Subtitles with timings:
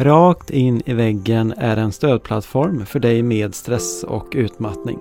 [0.00, 4.98] Rakt in i väggen är en stödplattform för dig med stress och utmattning.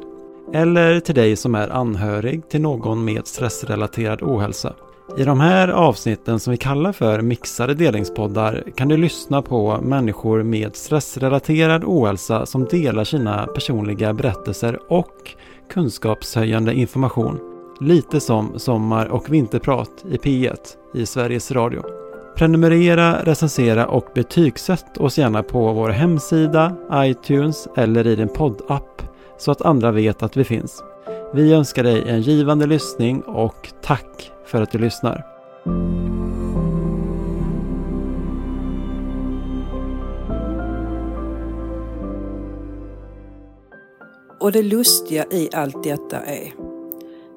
[0.53, 4.73] Eller till dig som är anhörig till någon med stressrelaterad ohälsa.
[5.17, 10.43] I de här avsnitten som vi kallar för mixade delningspoddar kan du lyssna på människor
[10.43, 15.35] med stressrelaterad ohälsa som delar sina personliga berättelser och
[15.69, 17.39] kunskapshöjande information.
[17.81, 20.57] Lite som Sommar och vinterprat i P1
[20.93, 22.08] i Sveriges Radio.
[22.39, 29.01] Prenumerera, recensera och betygsätt oss gärna på vår hemsida, iTunes eller i din poddapp
[29.37, 30.83] så att andra vet att vi finns.
[31.33, 35.25] Vi önskar dig en givande lyssning och tack för att du lyssnar.
[44.39, 46.53] Och det lustiga i allt detta är,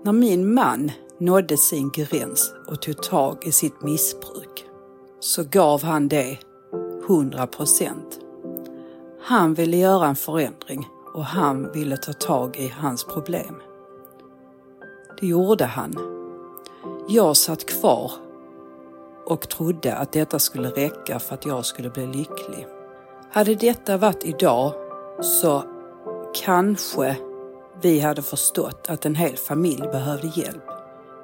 [0.04, 4.51] när min man nådde sin gräns och tog tag i sitt missbruk,
[5.22, 6.38] så gav han det
[7.08, 8.20] 100 procent.
[9.22, 13.62] Han ville göra en förändring och han ville ta tag i hans problem.
[15.20, 15.94] Det gjorde han.
[17.08, 18.12] Jag satt kvar
[19.26, 22.66] och trodde att detta skulle räcka för att jag skulle bli lycklig.
[23.32, 24.72] Hade detta varit idag
[25.20, 25.62] så
[26.44, 27.16] kanske
[27.82, 30.64] vi hade förstått att en hel familj behövde hjälp.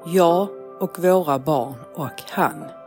[0.07, 0.49] Jag
[0.81, 2.78] och våra barn och han.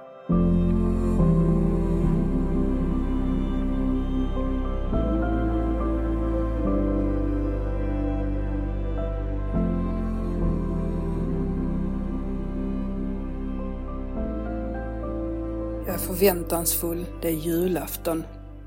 [15.92, 17.06] Jag är förväntansfull.
[17.22, 18.24] Det är julafton.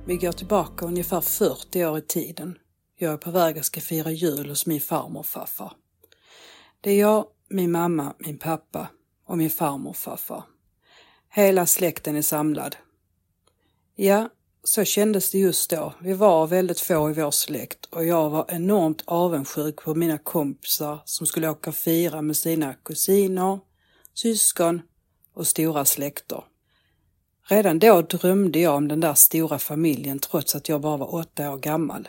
[0.06, 2.58] Vi går tillbaka ungefär 40 år i tiden.
[2.98, 5.72] Jag är på väg att ska fira jul hos min farmor och farfar.
[6.80, 8.88] Det är jag, min mamma, min pappa
[9.26, 10.44] och min farmor och farfar.
[11.30, 12.76] Hela släkten är samlad.
[13.96, 14.28] Ja,
[14.64, 15.94] så kändes det just då.
[16.00, 21.02] Vi var väldigt få i vår släkt och jag var enormt avundsjuk på mina kompisar
[21.04, 23.58] som skulle åka och fira med sina kusiner,
[24.14, 24.82] syskon
[25.34, 26.44] och stora släkter.
[27.46, 31.52] Redan då drömde jag om den där stora familjen trots att jag bara var åtta
[31.52, 32.08] år gammal.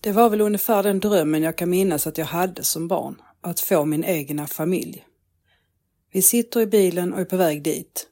[0.00, 3.60] Det var väl ungefär den drömmen jag kan minnas att jag hade som barn, att
[3.60, 5.04] få min egna familj.
[6.12, 8.08] Vi sitter i bilen och är på väg dit.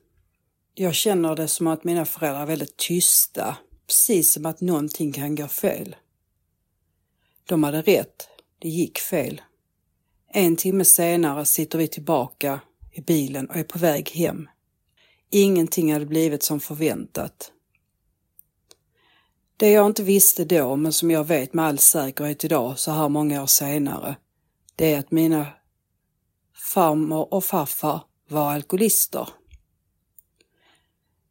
[0.75, 5.35] Jag känner det som att mina föräldrar är väldigt tysta, precis som att någonting kan
[5.35, 5.97] gå fel.
[7.49, 8.29] De hade rätt,
[8.59, 9.41] det gick fel.
[10.33, 12.61] En timme senare sitter vi tillbaka
[12.93, 14.49] i bilen och är på väg hem.
[15.31, 17.53] Ingenting hade blivit som förväntat.
[19.57, 23.09] Det jag inte visste då, men som jag vet med all säkerhet idag, så här
[23.09, 24.17] många år senare,
[24.77, 25.47] det är att mina
[26.75, 29.29] farmor och farfar var alkoholister.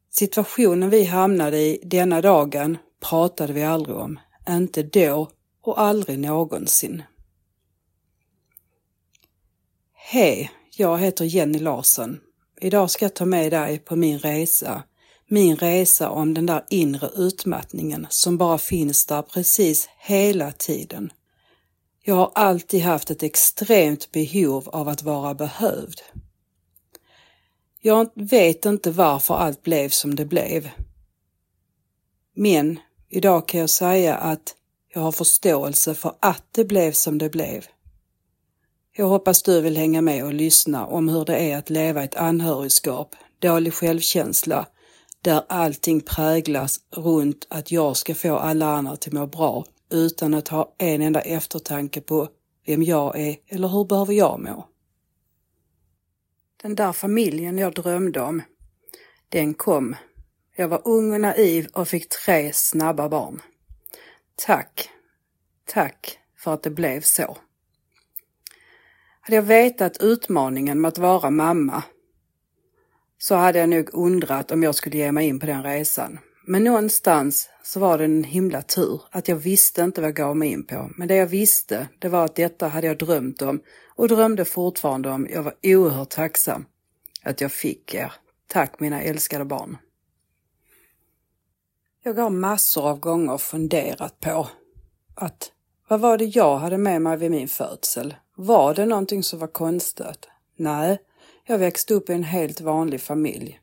[0.09, 4.19] Situationen vi hamnade i denna dagen pratade vi aldrig om,
[4.49, 7.03] inte då och aldrig någonsin.
[9.93, 12.19] Hej, jag heter Jenny Larsson.
[12.61, 14.83] Idag ska jag ta med dig på min resa
[15.27, 21.11] min resa om den där inre utmattningen som bara finns där precis hela tiden.
[22.01, 26.01] Jag har alltid haft ett extremt behov av att vara behövd.
[27.81, 30.69] Jag vet inte varför allt blev som det blev.
[32.35, 32.79] Men
[33.09, 34.55] idag kan jag säga att
[34.93, 37.65] jag har förståelse för att det blev som det blev.
[38.97, 42.15] Jag hoppas du vill hänga med och lyssna om hur det är att leva ett
[42.15, 44.67] anhörigskap, dålig självkänsla
[45.21, 50.33] där allting präglas runt att jag ska få alla andra till att må bra utan
[50.33, 52.29] att ha en enda eftertanke på
[52.65, 54.67] vem jag är eller hur behöver jag må.
[56.63, 58.41] Den där familjen jag drömde om,
[59.29, 59.95] den kom.
[60.55, 63.41] Jag var ung och naiv och fick tre snabba barn.
[64.35, 64.89] Tack,
[65.65, 67.37] tack för att det blev så.
[69.25, 71.83] Hade jag vetat utmaningen med att vara mamma
[73.17, 76.19] så hade jag nog undrat om jag skulle ge mig in på den resan.
[76.47, 80.37] Men någonstans så var det en himla tur att jag visste inte vad jag gav
[80.37, 80.91] mig in på.
[80.97, 83.61] Men det jag visste, det var att detta hade jag drömt om
[83.95, 85.27] och drömde fortfarande om.
[85.31, 86.65] Jag var oerhört tacksam
[87.23, 88.13] att jag fick er.
[88.47, 89.77] Tack mina älskade barn.
[92.03, 94.47] Jag har massor av gånger funderat på
[95.15, 95.51] att
[95.87, 98.15] vad var det jag hade med mig vid min födsel?
[98.35, 100.27] Var det någonting som var konstigt?
[100.57, 100.97] Nej,
[101.47, 103.59] jag växte upp i en helt vanlig familj.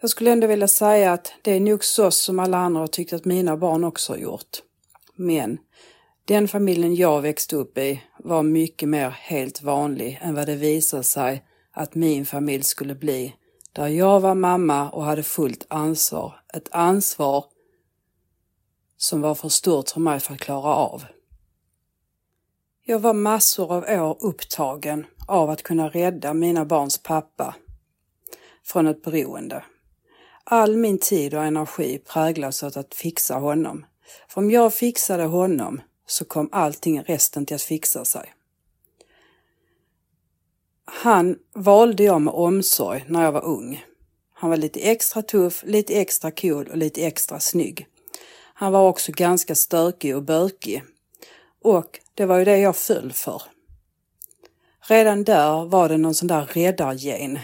[0.00, 3.12] Jag skulle ändå vilja säga att det är nog så som alla andra har tyckt
[3.12, 4.62] att mina barn också har gjort.
[5.16, 5.58] Men
[6.24, 11.02] den familjen jag växte upp i var mycket mer helt vanlig än vad det visade
[11.02, 13.34] sig att min familj skulle bli
[13.72, 16.40] där jag var mamma och hade fullt ansvar.
[16.54, 17.44] Ett ansvar
[18.96, 21.04] som var för stort för mig för att klara av.
[22.90, 27.54] Jag var massor av år upptagen av att kunna rädda mina barns pappa
[28.66, 29.64] från ett beroende.
[30.44, 33.86] All min tid och energi präglas av att fixa honom.
[34.28, 38.34] För om jag fixade honom så kom allting resten till att fixa sig.
[40.84, 43.84] Han valde jag med omsorg när jag var ung.
[44.32, 47.86] Han var lite extra tuff, lite extra cool och lite extra snygg.
[48.54, 50.82] Han var också ganska stökig och bökig.
[51.62, 53.42] Och det var ju det jag föll för.
[54.80, 57.38] Redan där var det någon sån där räddargen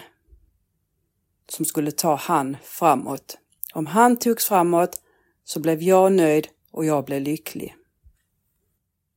[1.49, 3.39] som skulle ta han framåt.
[3.75, 5.01] Om han togs framåt
[5.45, 7.75] så blev jag nöjd och jag blev lycklig.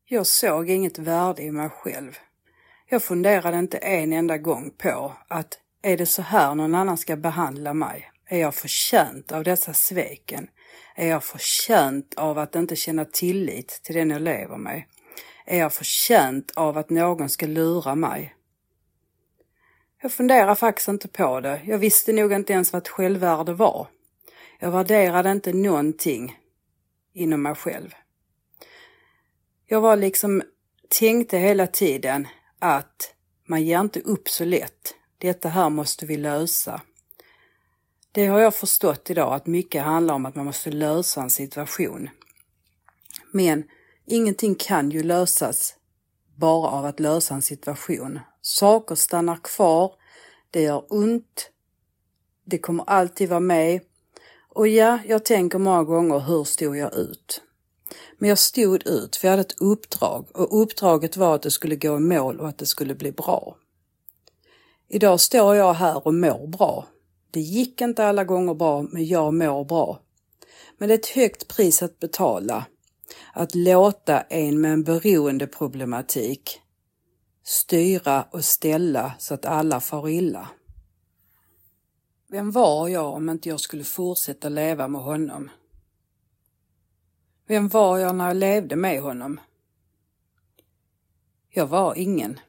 [0.06, 2.18] Jag såg inget värde i mig själv.
[2.90, 7.16] Jag funderade inte en enda gång på att är det så här någon annan ska
[7.16, 8.12] behandla mig?
[8.25, 10.48] Är jag förtjänt av dessa sveken?
[11.00, 14.84] Är jag förtjänt av att inte känna tillit till den jag lever med?
[15.46, 18.36] Är jag förtjänt av att någon ska lura mig?
[20.01, 21.62] Jag funderar faktiskt inte på det.
[21.66, 23.88] Jag visste nog inte ens vad ett självvärde var.
[24.60, 26.38] Jag värderade inte någonting
[27.13, 27.95] inom mig själv.
[29.66, 30.44] Jag var liksom,
[31.00, 32.28] tänkte hela tiden
[32.60, 33.13] att
[33.48, 34.95] man ger inte upp så lätt.
[35.18, 36.81] Detta här måste vi lösa.
[38.12, 42.10] Det har jag förstått idag att mycket handlar om att man måste lösa en situation.
[43.32, 43.64] Men
[44.06, 45.76] ingenting kan ju lösas
[46.36, 48.20] bara av att lösa en situation.
[48.42, 49.94] Saker stannar kvar,
[50.52, 51.50] det gör ont,
[52.46, 53.82] det kommer alltid vara med.
[54.50, 57.42] Och ja, jag tänker många gånger, hur stod jag ut?
[58.18, 61.76] Men jag stod ut, för jag hade ett uppdrag och uppdraget var att det skulle
[61.76, 63.56] gå i mål och att det skulle bli bra.
[64.88, 66.88] Idag står jag här och mår bra.
[67.31, 70.00] Det gick inte alla gånger bra, men jag mår bra.
[70.78, 72.66] Men det är ett högt pris att betala.
[73.34, 76.62] Att låta en med en beroendeproblematik
[77.44, 80.50] styra och ställa så att alla far illa.
[82.28, 85.50] Vem var jag om inte jag skulle fortsätta leva med honom?
[87.48, 89.40] Vem var jag när jag levde med honom?
[91.50, 92.40] Jag var ingen.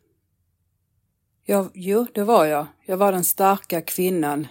[1.45, 2.67] Jag, jo, det var jag.
[2.87, 4.47] Jag var den starka kvinnan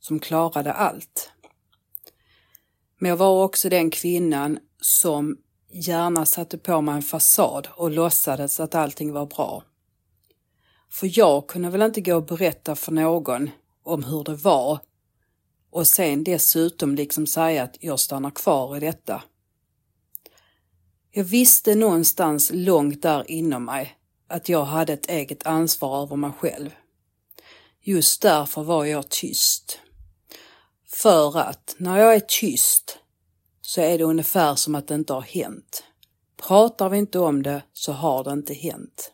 [0.00, 1.30] som klarade allt.
[2.98, 5.38] Men jag var också den kvinnan som
[5.70, 9.64] gärna satte på mig en fasad och låtsades att allting var bra.
[10.90, 13.50] För jag kunde väl inte gå och berätta för någon
[13.82, 14.78] om hur det var
[15.70, 19.22] och sen dessutom liksom säga att jag stannar kvar i detta.
[21.10, 23.98] Jag visste någonstans långt där inom mig
[24.28, 26.70] att jag hade ett eget ansvar över mig själv.
[27.80, 29.78] Just därför var jag tyst.
[30.92, 32.98] För att när jag är tyst
[33.60, 35.84] så är det ungefär som att det inte har hänt.
[36.36, 39.12] Pratar vi inte om det så har det inte hänt.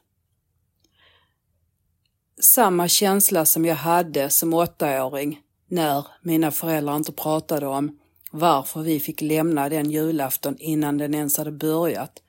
[2.41, 7.99] Samma känsla som jag hade som åttaåring när mina föräldrar inte pratade om
[8.31, 12.23] varför vi fick lämna den julafton innan den ens hade börjat.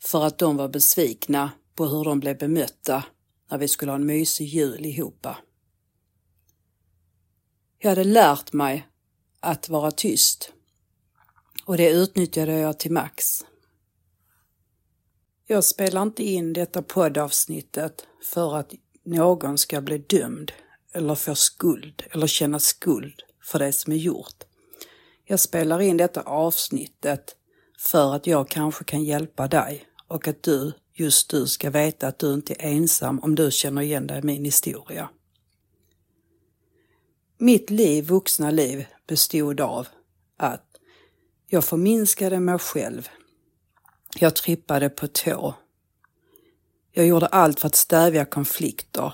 [0.00, 3.04] För att de var besvikna på hur de blev bemötta
[3.50, 5.26] när vi skulle ha en mysig jul ihop.
[7.86, 8.86] Jag hade lärt mig
[9.40, 10.52] att vara tyst
[11.64, 13.44] och det utnyttjade jag till max.
[15.46, 18.72] Jag spelar inte in detta poddavsnittet för att
[19.04, 20.52] någon ska bli dömd
[20.92, 24.44] eller få skuld eller känna skuld för det som är gjort.
[25.24, 27.36] Jag spelar in detta avsnittet
[27.78, 32.18] för att jag kanske kan hjälpa dig och att du, just du, ska veta att
[32.18, 35.08] du inte är ensam om du känner igen dig i min historia.
[37.38, 39.88] Mitt liv, vuxna liv, bestod av
[40.36, 40.66] att
[41.46, 43.08] jag förminskade mig själv.
[44.18, 45.54] Jag trippade på tå.
[46.92, 49.12] Jag gjorde allt för att stävja konflikter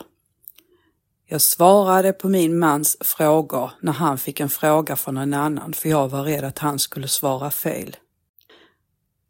[1.33, 5.88] jag svarade på min mans frågor när han fick en fråga från en annan för
[5.88, 7.97] jag var rädd att han skulle svara fel.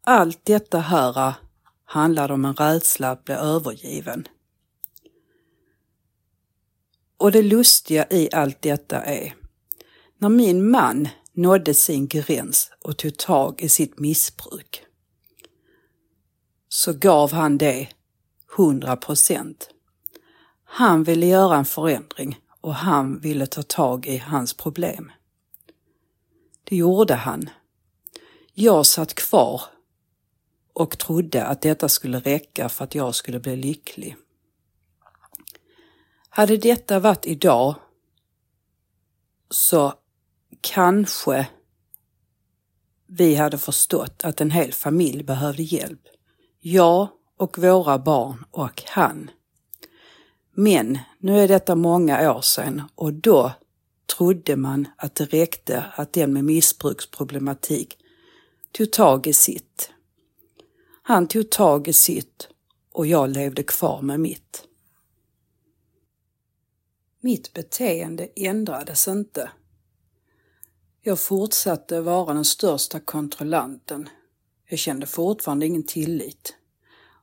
[0.04, 1.34] Allt detta här äh,
[1.84, 4.28] handlade om en rädsla att bli övergiven.
[7.22, 9.34] Och det lustiga i allt detta är,
[10.18, 14.84] när min man nådde sin gräns och tog tag i sitt missbruk,
[16.68, 17.88] så gav han det
[18.58, 19.70] 100 procent.
[20.64, 25.12] Han ville göra en förändring och han ville ta tag i hans problem.
[26.64, 27.50] Det gjorde han.
[28.54, 29.62] Jag satt kvar
[30.72, 34.16] och trodde att detta skulle räcka för att jag skulle bli lycklig.
[36.34, 37.74] Hade detta varit idag
[39.50, 39.94] så
[40.60, 41.48] kanske
[43.06, 46.00] vi hade förstått att en hel familj behövde hjälp.
[46.60, 49.30] Jag och våra barn och han.
[50.54, 53.52] Men nu är detta många år sedan och då
[54.16, 57.98] trodde man att det räckte att den med missbruksproblematik
[58.72, 59.90] tog tag i sitt.
[61.02, 62.48] Han tog tag i sitt
[62.92, 64.68] och jag levde kvar med mitt.
[67.24, 69.50] Mitt beteende ändrades inte.
[71.02, 74.08] Jag fortsatte vara den största kontrollanten.
[74.68, 76.54] Jag kände fortfarande ingen tillit.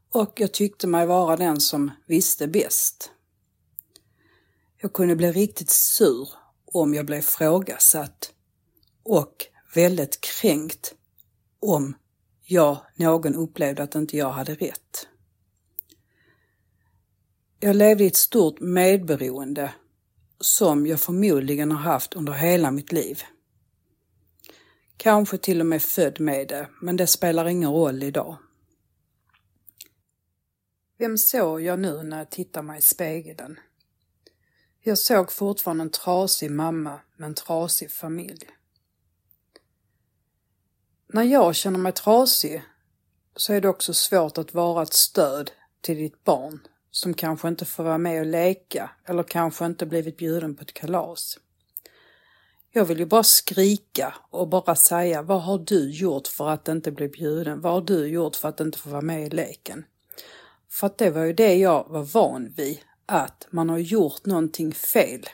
[0.09, 3.11] Och jag tyckte mig vara den som visste bäst.
[4.77, 6.29] Jag kunde bli riktigt sur
[6.65, 8.33] om jag blev frågasatt
[9.03, 10.93] och väldigt kränkt
[11.59, 11.95] om
[12.41, 15.07] jag, någon upplevde att inte jag hade rätt.
[17.59, 19.73] Jag levde i ett stort medberoende
[20.39, 23.23] som jag förmodligen har haft under hela mitt liv.
[24.97, 28.37] Kanske till och med född med det, men det spelar ingen roll idag.
[30.97, 33.59] Vem såg jag nu när jag tittar mig i spegeln?
[34.81, 38.49] Jag såg fortfarande en trasig mamma med en trasig familj.
[41.07, 42.63] När jag känner mig trasig
[43.35, 46.59] så är det också svårt att vara ett stöd till ditt barn
[46.91, 50.73] som kanske inte får vara med och leka eller kanske inte blivit bjuden på ett
[50.73, 51.37] kalas.
[52.71, 56.91] Jag vill ju bara skrika och bara säga vad har du gjort för att inte
[56.91, 57.61] bli bjuden?
[57.61, 59.85] Vad har du gjort för att inte få vara med i leken?
[60.69, 64.71] För att det var ju det jag var van vid, att man har gjort någonting
[64.71, 65.25] fel.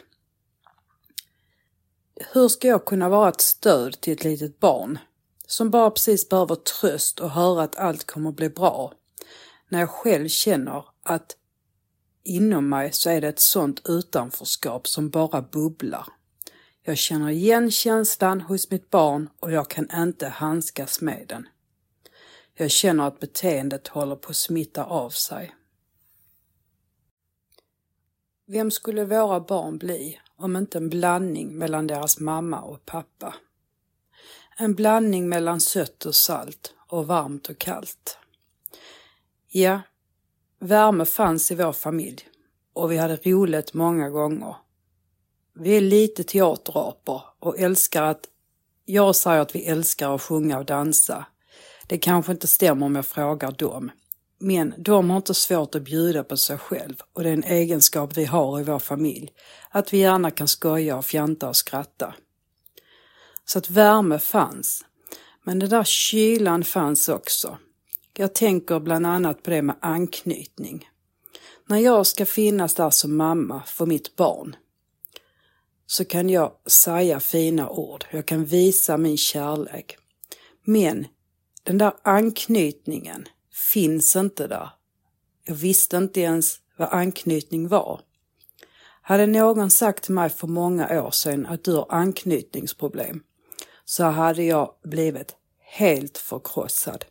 [2.33, 4.99] Hur ska jag kunna vara ett stöd till ett litet barn
[5.47, 8.93] som bara precis behöver tröst och höra att allt kommer bli bra
[9.69, 11.37] när jag själv känner att
[12.25, 16.07] inom mig så är det ett sånt utanförskap som bara bubblar.
[16.83, 21.47] Jag känner igen känslan hos mitt barn och jag kan inte handskas med den.
[22.53, 25.55] Jag känner att beteendet håller på att smitta av sig.
[28.47, 33.35] Vem skulle våra barn bli om inte en blandning mellan deras mamma och pappa?
[34.57, 38.17] En blandning mellan sött och salt och varmt och kallt.
[39.47, 39.81] Ja,
[40.59, 42.27] värme fanns i vår familj
[42.73, 44.55] och vi hade roligt många gånger.
[45.53, 48.29] Vi är lite teaterapor och älskar att...
[48.85, 51.25] Jag säger att vi älskar att sjunga och dansa.
[51.87, 53.91] Det kanske inte stämmer om jag frågar dem.
[54.39, 58.17] Men de har inte svårt att bjuda på sig själv och det är en egenskap
[58.17, 59.33] vi har i vår familj.
[59.69, 62.13] Att vi gärna kan skoja och fjanta och skratta.
[63.45, 64.85] Så att värme fanns.
[65.43, 67.57] Men den där kylan fanns också.
[68.17, 70.89] Jag tänker bland annat på det med anknytning.
[71.67, 74.55] När jag ska finnas där som mamma för mitt barn
[75.85, 79.97] så kan jag säga fina ord, jag kan visa min kärlek.
[80.63, 81.07] Men
[81.63, 83.27] den där anknytningen
[83.73, 84.69] finns inte där.
[85.43, 88.01] Jag visste inte ens vad anknytning var.
[89.01, 93.23] Hade någon sagt till mig för många år sedan att du har anknytningsproblem
[93.85, 97.05] så hade jag blivit helt förkrossad.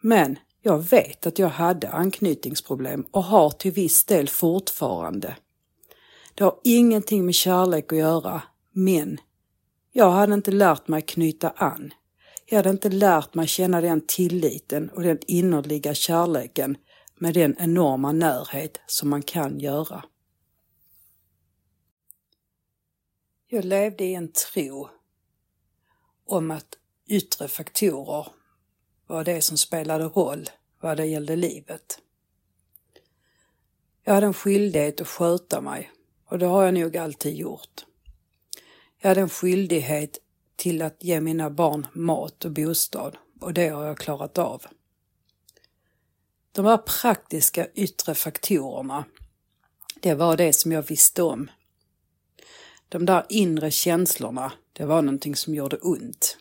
[0.00, 5.36] Men jag vet att jag hade anknytningsproblem och har till viss del fortfarande.
[6.34, 9.18] Det har ingenting med kärlek att göra, men
[9.92, 11.94] jag hade inte lärt mig knyta an.
[12.46, 16.76] Jag hade inte lärt mig känna den tilliten och den innerliga kärleken
[17.18, 20.04] med den enorma närhet som man kan göra.
[23.46, 24.88] Jag levde i en tro
[26.26, 28.26] om att yttre faktorer
[29.08, 30.50] var det som spelade roll
[30.80, 31.98] vad det gällde livet.
[34.04, 35.90] Jag hade en skyldighet att sköta mig
[36.24, 37.84] och det har jag nog alltid gjort.
[38.98, 40.18] Jag hade en skyldighet
[40.56, 44.62] till att ge mina barn mat och bostad och det har jag klarat av.
[46.52, 49.04] De här praktiska yttre faktorerna,
[50.00, 51.50] det var det som jag visste om.
[52.88, 56.36] De där inre känslorna, det var någonting som gjorde ont.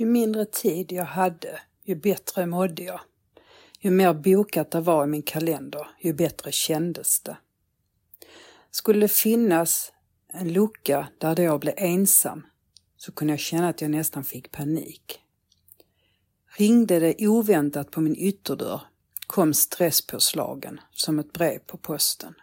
[0.00, 3.00] Ju mindre tid jag hade, ju bättre mådde jag.
[3.80, 7.36] Ju mer bokat det var i min kalender, ju bättre kändes det.
[8.70, 9.92] Skulle det finnas
[10.32, 12.46] en lucka där jag blev ensam
[12.96, 15.20] så kunde jag känna att jag nästan fick panik.
[16.58, 18.80] Ringde det oväntat på min ytterdörr
[19.26, 22.34] kom stresspåslagen som ett brev på posten.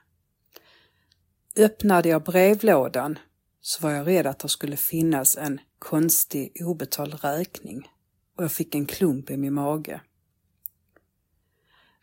[1.55, 3.19] Öppnade jag brevlådan
[3.67, 7.89] så var jag rädd att det skulle finnas en konstig obetald räkning
[8.37, 10.01] och jag fick en klump i min mage.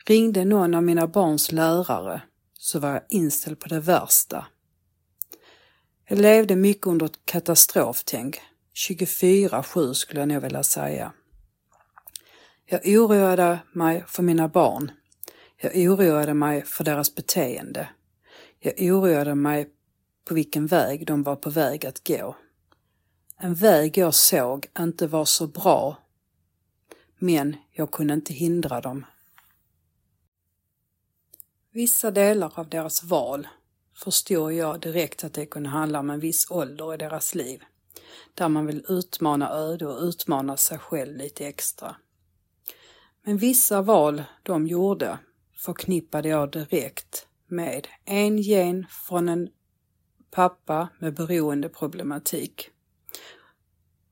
[0.06, 4.47] Ringde någon av mina barns lärare så var jag inställd på det värsta.
[6.09, 8.40] Jag levde mycket under ett katastroftänk.
[8.88, 11.12] 24-7 skulle jag nog vilja säga.
[12.66, 14.90] Jag oroade mig för mina barn.
[15.56, 17.88] Jag oroade mig för deras beteende.
[18.61, 19.71] Jag oroade mig
[20.25, 22.37] på vilken väg de var på väg att gå.
[23.37, 25.97] En väg jag såg inte var så bra,
[27.19, 29.07] men jag kunde inte hindra dem.
[31.71, 33.49] Vissa delar av deras val
[33.95, 37.62] förstod jag direkt att det kunde handla om en viss ålder i deras liv,
[38.35, 41.97] där man vill utmana öde och utmana sig själv lite extra.
[43.23, 45.19] Men vissa val de gjorde
[45.57, 49.49] förknippade jag direkt med en gen från en
[50.35, 52.71] pappa med beroendeproblematik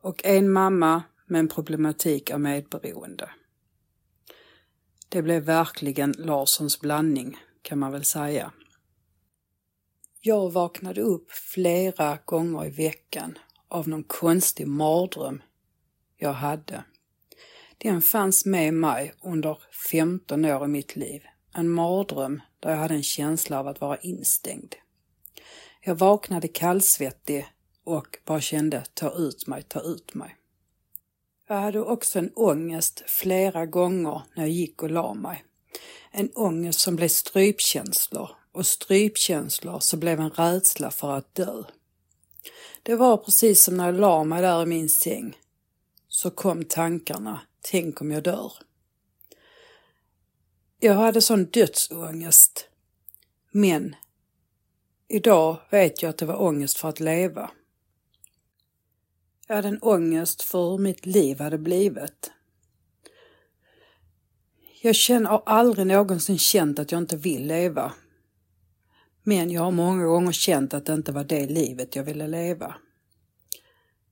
[0.00, 3.30] och en mamma med en problematik av medberoende.
[5.08, 8.52] Det blev verkligen Larssons blandning kan man väl säga.
[10.20, 13.38] Jag vaknade upp flera gånger i veckan
[13.68, 15.42] av någon konstig mardröm
[16.16, 16.84] jag hade.
[17.78, 19.58] Den fanns med mig under
[19.90, 21.22] 15 år i mitt liv.
[21.54, 24.74] En mardröm där jag hade en känsla av att vara instängd.
[25.84, 27.46] Jag vaknade kallsvettig
[27.84, 30.36] och bara kände ta ut mig, ta ut mig.
[31.48, 35.44] Jag hade också en ångest flera gånger när jag gick och la mig.
[36.10, 41.62] En ångest som blev strypkänslor och strypkänslor som blev en rädsla för att dö.
[42.82, 45.36] Det var precis som när jag la mig där i min säng
[46.08, 48.52] så kom tankarna, tänk om jag dör.
[50.80, 52.68] Jag hade sån dödsångest.
[53.50, 53.96] Men
[55.12, 57.50] idag vet jag att det var ångest för att leva.
[59.48, 62.30] Jag hade en ångest för hur mitt liv hade blivit.
[64.82, 67.92] Jag känner, har aldrig någonsin känt att jag inte vill leva.
[69.22, 72.74] Men jag har många gånger känt att det inte var det livet jag ville leva.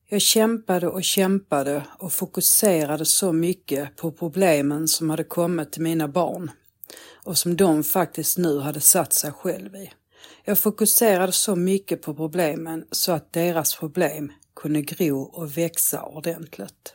[0.08, 6.08] Jag kämpade och kämpade och fokuserade så mycket på problemen som hade kommit till mina
[6.08, 6.50] barn
[7.24, 9.92] och som de faktiskt nu hade satt sig själv i.
[10.44, 16.94] Jag fokuserade så mycket på problemen så att deras problem kunde gro och växa ordentligt.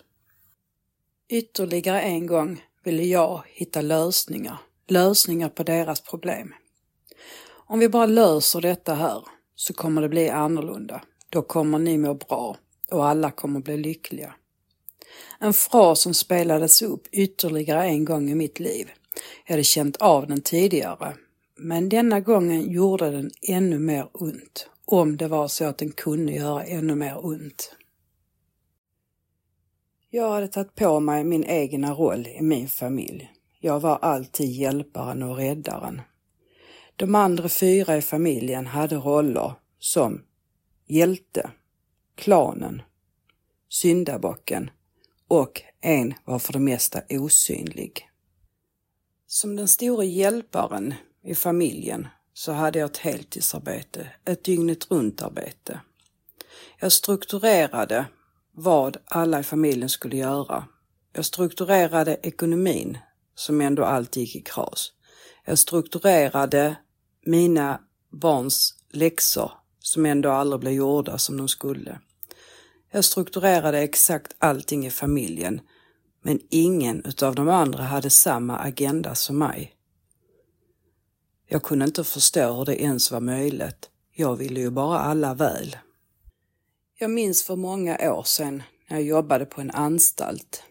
[1.29, 6.53] Ytterligare en gång ville jag hitta lösningar, lösningar på deras problem.
[7.67, 9.23] Om vi bara löser detta här
[9.55, 11.01] så kommer det bli annorlunda.
[11.29, 12.57] Då kommer ni må bra
[12.91, 14.35] och alla kommer bli lyckliga.
[15.39, 18.91] En fras som spelades upp ytterligare en gång i mitt liv.
[19.45, 21.15] Jag hade känt av den tidigare,
[21.57, 26.31] men denna gången gjorde den ännu mer ont, om det var så att den kunde
[26.31, 27.75] göra ännu mer ont.
[30.09, 33.31] Jag hade tagit på mig min egna roll i min familj.
[33.59, 36.01] Jag var alltid hjälparen och räddaren.
[36.95, 40.21] De andra fyra i familjen hade roller som
[40.87, 41.49] hjälte,
[42.15, 42.81] klanen,
[43.69, 44.69] syndabocken
[45.27, 48.09] och en var för det mesta osynlig.
[49.27, 50.93] Som den store hjälparen
[51.25, 55.79] i familjen så hade jag ett heltidsarbete, ett dygnet runt arbete.
[56.79, 58.05] Jag strukturerade
[58.51, 60.67] vad alla i familjen skulle göra.
[61.13, 62.97] Jag strukturerade ekonomin
[63.35, 64.91] som ändå alltid gick i kras.
[65.45, 66.75] Jag strukturerade
[67.25, 67.79] mina
[68.11, 71.99] barns läxor som ändå aldrig blev gjorda som de skulle.
[72.91, 75.61] Jag strukturerade exakt allting i familjen
[76.21, 79.74] men ingen utav de andra hade samma agenda som mig.
[81.47, 83.89] Jag kunde inte förstå hur det ens var möjligt.
[84.11, 85.77] Jag ville ju bara alla väl.
[86.97, 90.63] Jag minns för många år sedan när jag jobbade på en anstalt.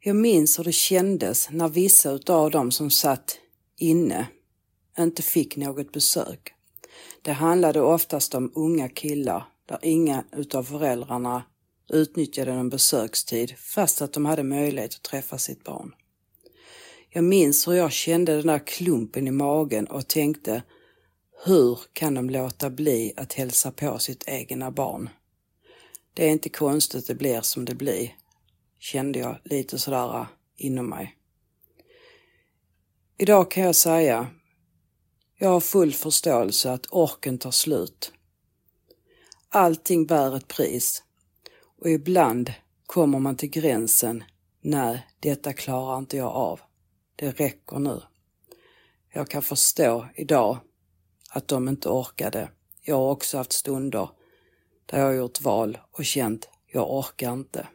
[0.00, 3.38] Jag minns hur det kändes när vissa utav dem som satt
[3.78, 4.26] inne
[4.98, 6.54] inte fick något besök.
[7.22, 11.42] Det handlade oftast om unga killar där inga utav föräldrarna
[11.88, 15.94] utnyttjade en besökstid fast att de hade möjlighet att träffa sitt barn.
[17.16, 20.62] Jag minns hur jag kände den där klumpen i magen och tänkte
[21.44, 25.08] hur kan de låta bli att hälsa på sitt egna barn?
[26.14, 28.16] Det är inte konstigt det blir som det blir,
[28.78, 31.16] kände jag lite sådär äh, inom mig.
[33.18, 34.26] Idag kan jag säga,
[35.38, 38.12] jag har full förståelse att orken tar slut.
[39.48, 41.02] Allting bär ett pris
[41.80, 42.52] och ibland
[42.86, 44.24] kommer man till gränsen,
[44.60, 46.60] nej, detta klarar inte jag av.
[47.16, 48.00] Det räcker nu.
[49.12, 50.58] Jag kan förstå idag
[51.30, 52.50] att de inte orkade.
[52.82, 54.08] Jag har också haft stunder
[54.86, 57.68] där jag har gjort val och känt, jag orkar inte.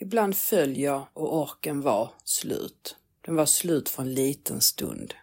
[0.00, 2.96] Ibland föll jag och orken var slut.
[3.20, 5.14] Den var slut för en liten stund.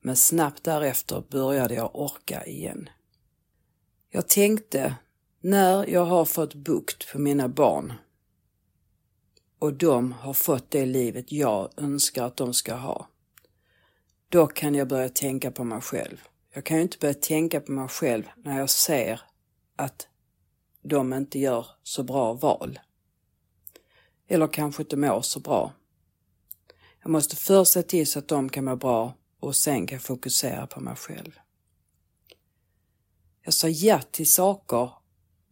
[0.00, 2.88] Men snabbt därefter började jag orka igen.
[4.10, 4.94] Jag tänkte,
[5.40, 7.92] när jag har fått bukt på mina barn
[9.62, 13.08] och de har fått det livet jag önskar att de ska ha,
[14.28, 16.22] då kan jag börja tänka på mig själv.
[16.54, 19.20] Jag kan ju inte börja tänka på mig själv när jag ser
[19.76, 20.08] att
[20.82, 22.78] de inte gör så bra val.
[24.28, 25.72] Eller kanske inte mår så bra.
[27.02, 30.02] Jag måste först se till så att de kan må bra och sen kan jag
[30.02, 31.38] fokusera på mig själv.
[33.42, 34.90] Jag sa ja till saker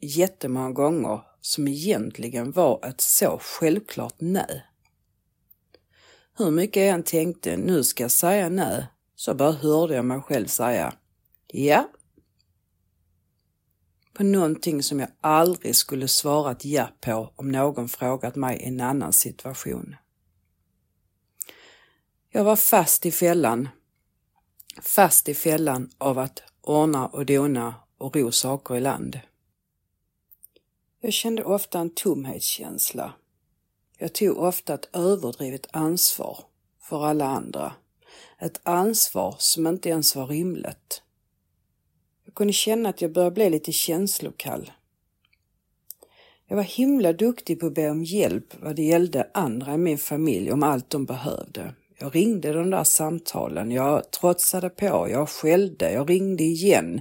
[0.00, 4.66] jättemånga gånger som egentligen var ett så självklart nej.
[6.38, 10.20] Hur mycket jag än tänkte, nu ska jag säga nej, så bara hörde jag mig
[10.20, 10.94] själv säga
[11.46, 11.88] ja.
[14.12, 18.80] På någonting som jag aldrig skulle svarat ja på om någon frågat mig i en
[18.80, 19.96] annan situation.
[22.32, 23.68] Jag var fast i fällan.
[24.82, 29.20] Fast i fällan av att ordna och dona och ro saker i land.
[31.02, 33.12] Jag kände ofta en tomhetskänsla.
[33.98, 36.38] Jag tog ofta ett överdrivet ansvar
[36.80, 37.72] för alla andra.
[38.38, 41.02] Ett ansvar som inte ens var rimligt.
[42.24, 44.72] Jag kunde känna att jag började bli lite känslokall.
[46.46, 49.98] Jag var himla duktig på att be om hjälp vad det gällde andra i min
[49.98, 51.74] familj om allt de behövde.
[51.98, 57.00] Jag ringde de där samtalen, jag trotsade på, jag skällde, jag ringde igen.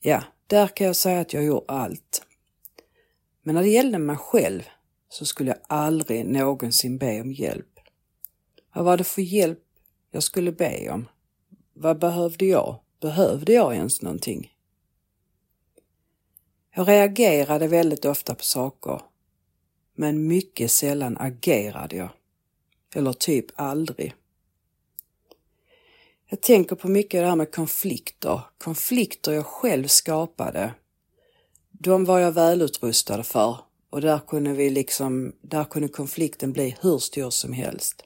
[0.00, 2.22] Ja, där kan jag säga att jag gjorde allt.
[3.48, 4.62] Men när det gällde mig själv
[5.08, 7.80] så skulle jag aldrig någonsin be om hjälp.
[8.74, 9.64] Vad var det för hjälp
[10.10, 11.08] jag skulle be om?
[11.72, 12.80] Vad behövde jag?
[13.00, 14.52] Behövde jag ens någonting?
[16.74, 19.00] Jag reagerade väldigt ofta på saker,
[19.94, 22.10] men mycket sällan agerade jag.
[22.94, 24.14] Eller typ aldrig.
[26.26, 28.40] Jag tänker på mycket det här med konflikter.
[28.58, 30.74] Konflikter jag själv skapade.
[31.80, 33.56] De var jag välutrustad för
[33.90, 38.02] och där kunde vi liksom, där kunde konflikten bli hur stor som helst.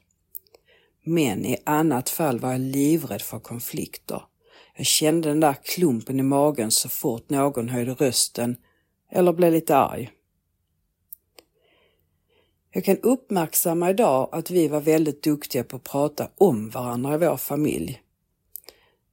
[1.04, 4.22] Men i annat fall var jag livrädd för konflikter.
[4.76, 8.56] Jag kände den där klumpen i magen så fort någon höjde rösten
[9.10, 10.10] eller blev lite arg.
[12.70, 17.18] Jag kan uppmärksamma idag att vi var väldigt duktiga på att prata om varandra i
[17.18, 18.02] vår familj.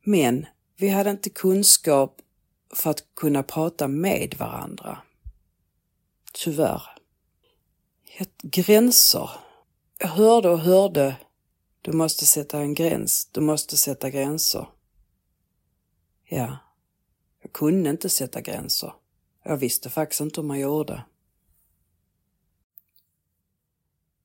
[0.03, 0.45] Men
[0.77, 2.21] vi hade inte kunskap
[2.73, 4.97] för att kunna prata med varandra.
[6.33, 6.81] Tyvärr.
[8.41, 9.29] Gränser.
[9.99, 11.15] Jag hörde och hörde.
[11.81, 13.29] Du måste sätta en gräns.
[13.31, 14.67] Du måste sätta gränser.
[16.23, 16.57] Ja,
[17.41, 18.93] jag kunde inte sätta gränser.
[19.43, 21.03] Jag visste faktiskt inte hur man gjorde.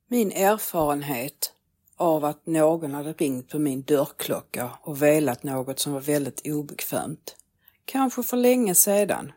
[0.07, 1.53] Min erfarenhet
[1.97, 7.37] av att någon hade ringt på min dörrklocka och velat något som var väldigt obekvämt,
[7.85, 9.33] kanske för länge sedan,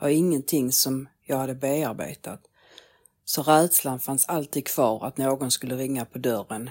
[0.00, 2.40] var ingenting som jag hade bearbetat.
[3.24, 6.70] Så rädslan fanns alltid kvar att någon skulle ringa på dörren.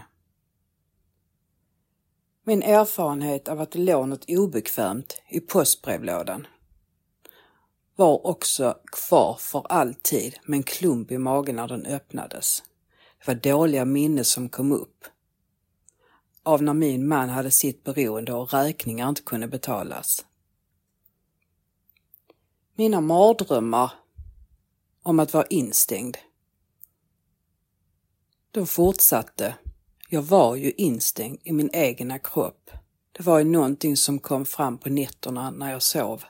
[2.43, 6.47] Min erfarenhet av att det låg något obekvämt i postbrevlådan
[7.95, 12.63] var också kvar för alltid med en klump i magen när den öppnades.
[13.19, 15.05] Det var dåliga minnen som kom upp.
[16.43, 20.25] Av när min man hade sitt beroende och räkningar inte kunde betalas.
[22.75, 23.91] Mina mardrömmar
[25.03, 26.17] om att vara instängd.
[28.51, 29.55] De fortsatte.
[30.09, 32.71] Jag var ju instängd i min egna kropp.
[33.11, 36.23] Det var ju någonting som kom fram på nätterna när jag sov.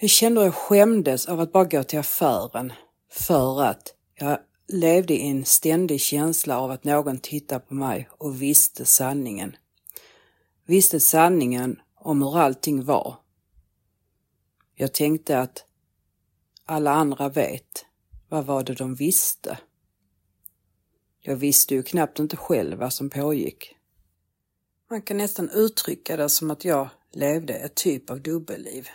[0.00, 2.72] Jag kände hur jag skämdes av att bara gå till affären
[3.10, 8.42] för att jag levde i en ständig känsla av att någon tittade på mig och
[8.42, 9.56] visste sanningen.
[10.66, 13.16] Visste sanningen om hur allting var.
[14.80, 15.64] Jag tänkte att
[16.64, 17.84] alla andra vet.
[18.28, 19.58] Vad var det de visste?
[21.20, 23.76] Jag visste ju knappt inte själv vad som pågick.
[24.90, 28.88] Man kan nästan uttrycka det som att jag levde ett typ av dubbelliv.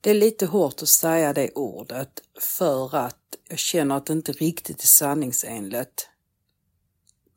[0.00, 4.32] Det är lite hårt att säga det ordet för att jag känner att det inte
[4.32, 6.08] riktigt är sanningsenligt.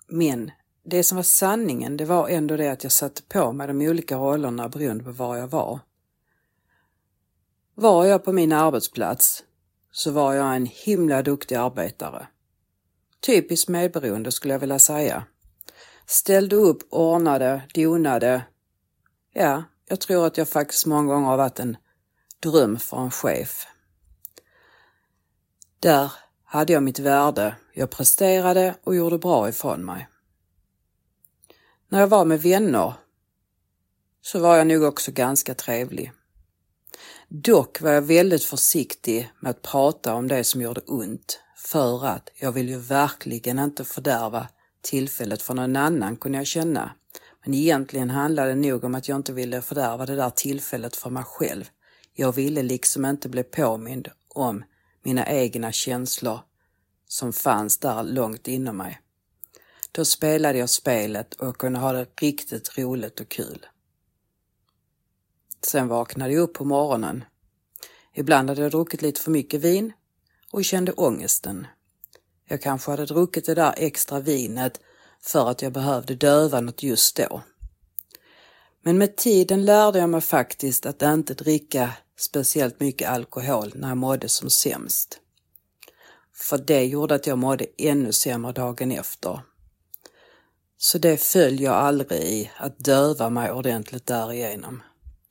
[0.08, 0.52] Men
[0.84, 4.16] det som var sanningen, det var ändå det att jag satte på mig de olika
[4.16, 5.80] rollerna beroende på var jag var.
[7.82, 9.44] Var jag på min arbetsplats
[9.92, 12.28] så var jag en himla duktig arbetare.
[13.20, 15.24] Typiskt medberoende skulle jag vilja säga.
[16.06, 18.42] Ställde upp, ordnade, donade.
[19.34, 21.78] Ja, jag tror att jag faktiskt många gånger har varit en
[22.40, 23.68] dröm för en chef.
[25.80, 26.12] Där
[26.44, 30.08] hade jag mitt värde, jag presterade och gjorde bra ifrån mig.
[31.90, 32.94] När jag var med vänner
[34.22, 36.12] så var jag nog också ganska trevlig.
[37.34, 42.30] Dock var jag väldigt försiktig med att prata om det som gjorde ont för att
[42.36, 44.48] jag vill ju verkligen inte fördärva
[44.82, 46.92] tillfället för någon annan kunde jag känna.
[47.46, 51.10] Men egentligen handlade det nog om att jag inte ville fördärva det där tillfället för
[51.10, 51.70] mig själv.
[52.14, 54.64] Jag ville liksom inte bli påmind om
[55.04, 56.40] mina egna känslor
[57.08, 59.02] som fanns där långt inom mig.
[59.92, 63.66] Då spelade jag spelet och kunde ha det riktigt roligt och kul.
[65.64, 67.24] Sen vaknade jag upp på morgonen.
[68.14, 69.94] Ibland hade jag druckit lite för mycket vin
[70.52, 71.68] och kände ångesten.
[72.48, 74.80] Jag kanske hade druckit det där extra vinet
[75.22, 77.42] för att jag behövde döva något just då.
[78.84, 83.98] Men med tiden lärde jag mig faktiskt att inte dricka speciellt mycket alkohol när jag
[83.98, 85.20] mådde som sämst.
[86.34, 89.42] För det gjorde att jag mådde ännu sämre dagen efter.
[90.78, 94.84] Så det föll jag aldrig i, att döva mig ordentligt därigenom.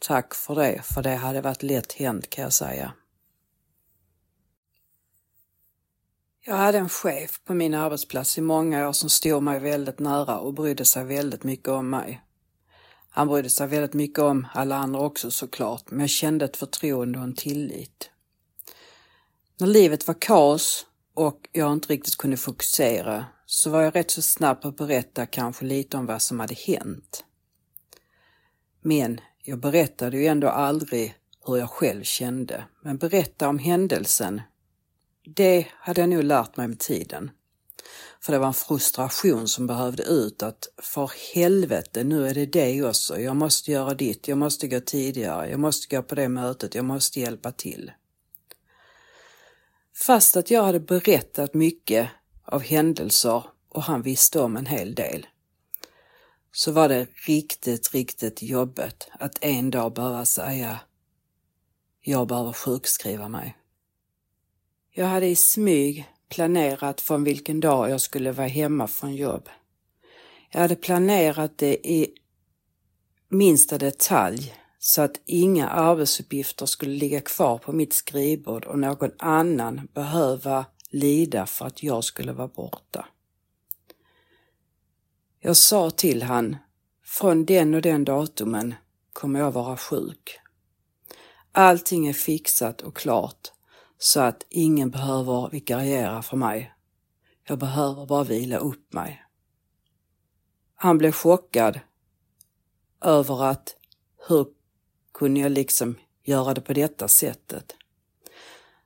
[0.06, 2.92] Tack för det, för det hade varit lätt hänt kan jag säga.
[6.40, 10.38] Jag hade en chef på min arbetsplats i många år som stod mig väldigt nära
[10.38, 12.22] och brydde sig väldigt mycket om mig.
[13.10, 17.18] Han brydde sig väldigt mycket om alla andra också såklart, men jag kände ett förtroende
[17.18, 18.10] och en tillit.
[19.58, 24.22] När livet var kaos och jag inte riktigt kunde fokusera så var jag rätt så
[24.22, 27.24] snabb på att berätta kanske lite om vad som hade hänt.
[28.82, 31.14] Men jag berättade ju ändå aldrig
[31.46, 34.40] hur jag själv kände, men berätta om händelsen,
[35.34, 37.30] det hade jag nog lärt mig med tiden.
[38.20, 42.84] För det var en frustration som behövde ut att för helvete, nu är det det
[42.84, 43.20] också.
[43.20, 46.84] Jag måste göra ditt, jag måste gå tidigare, jag måste gå på det mötet, jag
[46.84, 47.92] måste hjälpa till.
[49.96, 52.10] Fast att jag hade berättat mycket
[52.44, 55.26] av händelser och han visste om en hel del
[56.52, 60.80] så var det riktigt, riktigt jobbigt att en dag behöva säga
[62.02, 63.56] jag behöver sjukskriva mig.
[64.90, 69.48] Jag hade i smyg planerat från vilken dag jag skulle vara hemma från jobb.
[70.50, 72.14] Jag hade planerat det i
[73.28, 79.88] minsta detalj så att inga arbetsuppgifter skulle ligga kvar på mitt skrivbord och någon annan
[79.94, 83.06] behöva lida för att jag skulle vara borta.
[85.42, 86.56] Jag sa till han,
[87.04, 88.74] från den och den datumen
[89.12, 90.38] kommer jag vara sjuk.
[91.52, 93.52] Allting är fixat och klart
[93.98, 96.72] så att ingen behöver vikariera för mig.
[97.48, 99.24] Jag behöver bara vila upp mig.
[100.74, 101.80] Han blev chockad
[103.00, 103.76] över att
[104.28, 104.46] hur
[105.14, 107.76] kunde jag liksom göra det på detta sättet?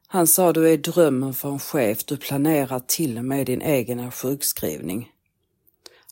[0.06, 4.10] Han sa du är drömmen för en chef, du planerar till och med din egen
[4.12, 5.13] sjukskrivning.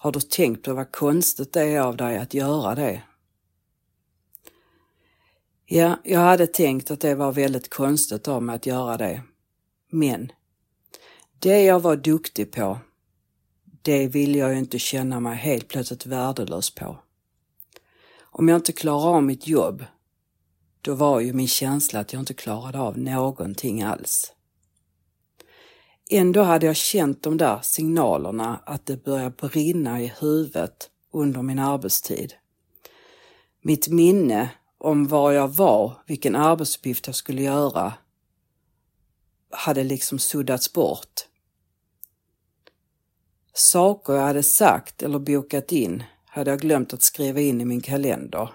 [0.02, 3.02] Har du tänkt på vad konstigt det är av dig att göra det?
[5.66, 9.22] Ja, jag hade tänkt att det var väldigt konstigt av mig att göra det.
[9.90, 10.32] Men
[11.38, 12.78] det jag var duktig på,
[13.82, 16.98] det vill jag ju inte känna mig helt plötsligt värdelös på.
[18.20, 19.84] Om jag inte klarar av mitt jobb,
[20.80, 24.32] då var ju min känsla att jag inte klarade av någonting alls.
[26.14, 31.58] Ändå hade jag känt de där signalerna att det började brinna i huvudet under min
[31.58, 32.34] arbetstid.
[33.62, 37.92] Mitt minne om var jag var, vilken arbetsuppgift jag skulle göra,
[39.50, 41.28] hade liksom suddats bort.
[43.54, 47.80] Saker jag hade sagt eller bokat in hade jag glömt att skriva in i min
[47.80, 48.48] kalender.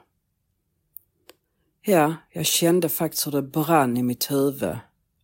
[1.81, 4.77] Ja, jag kände faktiskt hur det brann i mitt huvud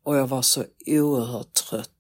[0.04, 1.93] och jag var så oerhört trött.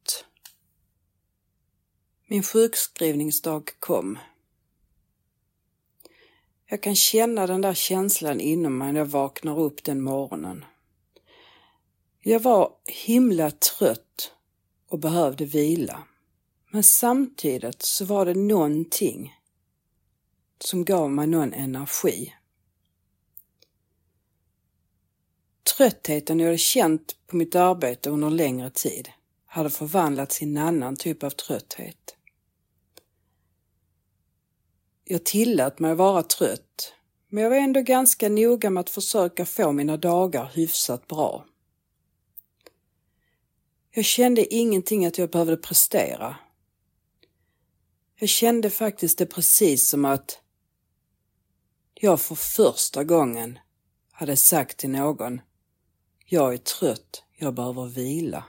[2.33, 4.19] Min sjukskrivningsdag kom.
[6.65, 10.65] Jag kan känna den där känslan inom mig när jag vaknar upp den morgonen.
[12.19, 12.73] Jag var
[13.05, 14.33] himla trött
[14.87, 16.03] och behövde vila.
[16.71, 19.35] Men samtidigt så var det någonting
[20.59, 22.33] som gav mig någon energi.
[25.77, 29.09] Tröttheten jag hade känt på mitt arbete under längre tid
[29.45, 32.15] hade förvandlats till en annan typ av trötthet.
[35.05, 36.93] Jag tillät mig vara trött,
[37.29, 41.45] men jag var ändå ganska noga med att försöka få mina dagar hyfsat bra.
[43.91, 46.35] Jag kände ingenting att jag behövde prestera.
[48.15, 50.39] Jag kände faktiskt det precis som att
[51.93, 53.59] jag för första gången
[54.11, 55.41] hade sagt till någon
[56.25, 58.45] jag är trött, jag behöver vila.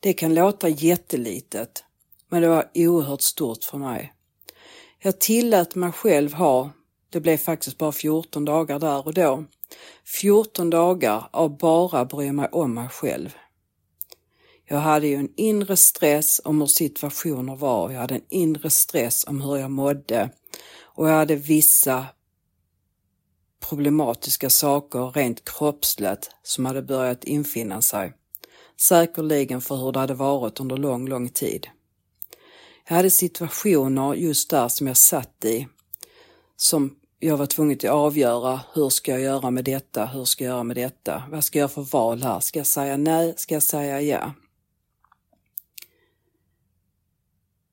[0.00, 1.84] Det kan låta jättelitet,
[2.28, 4.14] men det var oerhört stort för mig.
[5.02, 6.70] Jag tillät mig själv ha,
[7.10, 9.44] det blev faktiskt bara 14 dagar där och då,
[10.20, 13.34] 14 dagar av bara bry mig om mig själv.
[14.64, 19.24] Jag hade ju en inre stress om hur situationer var, jag hade en inre stress
[19.26, 20.30] om hur jag mådde
[20.82, 22.06] och jag hade vissa
[23.68, 28.12] problematiska saker rent kroppsligt som hade börjat infinna sig.
[28.80, 31.68] Säkerligen för hur det hade varit under lång, lång tid.
[32.90, 35.68] Jag hade situationer just där som jag satt i
[36.56, 38.60] som jag var tvungen att avgöra.
[38.74, 40.06] Hur ska jag göra med detta?
[40.06, 41.22] Hur ska jag göra med detta?
[41.30, 42.40] Vad ska jag göra för val här?
[42.40, 43.34] Ska jag säga nej?
[43.36, 44.32] Ska jag säga ja?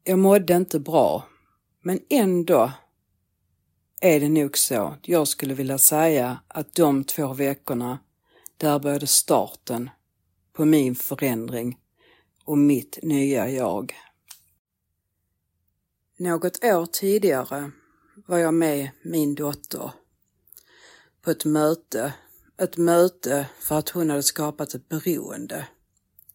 [0.03, 1.23] Jag mådde inte bra,
[1.81, 2.71] men ändå
[4.01, 4.95] är det nog så.
[5.01, 7.99] Jag skulle vilja säga att de två veckorna,
[8.57, 9.89] där började starten
[10.53, 11.77] på min förändring
[12.45, 13.93] och mitt nya jag.
[16.19, 17.71] Något år tidigare
[18.27, 19.91] var jag med min dotter
[21.21, 22.13] på ett möte.
[22.57, 25.67] Ett möte för att hon hade skapat ett beroende.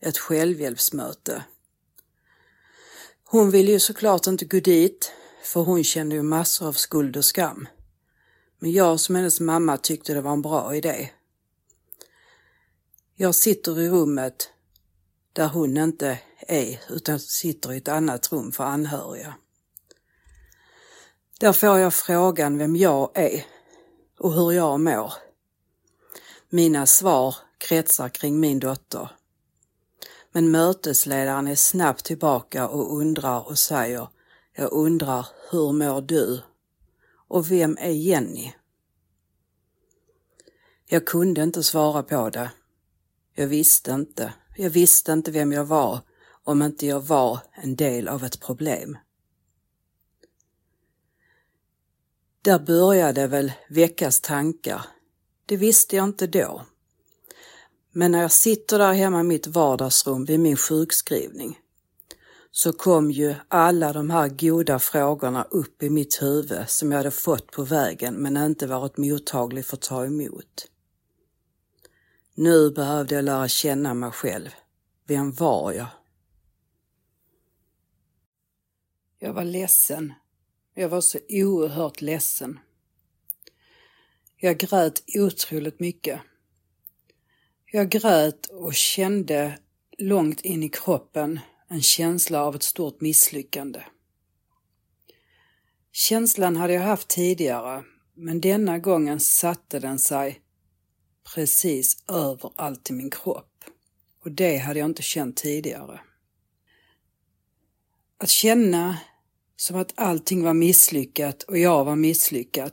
[0.00, 1.44] Ett självhjälpsmöte.
[3.24, 7.24] Hon ville ju såklart inte gå dit, för hon kände ju massor av skuld och
[7.24, 7.68] skam.
[8.58, 11.10] Men jag som hennes mamma tyckte det var en bra idé.
[13.14, 14.50] Jag sitter i rummet
[15.32, 19.34] där hon inte är, utan sitter i ett annat rum för anhöriga.
[21.42, 23.44] Där får jag frågan vem jag är
[24.18, 25.12] och hur jag mår.
[26.48, 29.10] Mina svar kretsar kring min dotter.
[30.32, 34.08] Men mötesledaren är snabbt tillbaka och undrar och säger
[34.56, 36.42] Jag undrar, hur mår du?
[37.28, 38.52] Och vem är Jenny?
[40.86, 42.50] Jag kunde inte svara på det.
[43.34, 44.32] Jag visste inte.
[44.56, 46.00] Jag visste inte vem jag var
[46.44, 48.98] om inte jag var en del av ett problem.
[52.42, 54.86] Där började väl väckas tankar.
[55.46, 56.62] Det visste jag inte då.
[57.92, 61.58] Men när jag sitter där hemma i mitt vardagsrum vid min sjukskrivning
[62.50, 67.10] så kom ju alla de här goda frågorna upp i mitt huvud som jag hade
[67.10, 70.68] fått på vägen men inte varit mottaglig för att ta emot.
[72.34, 74.50] Nu behövde jag lära känna mig själv.
[75.06, 75.86] Vem var jag?
[79.18, 80.12] Jag var ledsen
[80.74, 82.58] jag var så oerhört ledsen.
[84.36, 86.20] Jag grät otroligt mycket.
[87.72, 89.58] Jag grät och kände
[89.98, 93.82] långt in i kroppen en känsla av ett stort misslyckande.
[95.92, 100.40] Känslan hade jag haft tidigare, men denna gången satte den sig
[101.34, 103.64] precis överallt i min kropp.
[104.24, 106.00] Och det hade jag inte känt tidigare.
[108.18, 108.98] Att känna
[109.62, 112.72] som att allting var misslyckat och jag var misslyckad.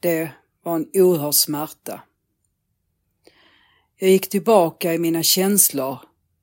[0.00, 0.30] Det
[0.62, 2.02] var en oerhörd smärta.
[3.96, 5.98] Jag gick tillbaka i mina känslor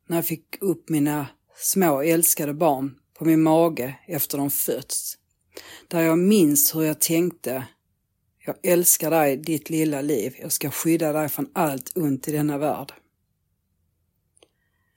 [0.07, 5.17] när jag fick upp mina små älskade barn på min mage efter de fötts.
[5.87, 7.67] Där jag minns hur jag tänkte.
[8.45, 10.35] Jag älskar dig, ditt lilla liv.
[10.39, 12.93] Jag ska skydda dig från allt ont i denna värld.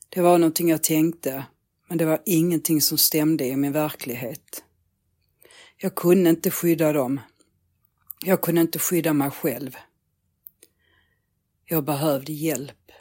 [0.08, 1.44] Det var någonting jag tänkte
[1.88, 4.64] men det var ingenting som stämde i min verklighet.
[5.76, 7.20] Jag kunde inte skydda dem.
[8.24, 9.76] Jag kunde inte skydda mig själv.
[11.64, 12.92] Jag behövde hjälp.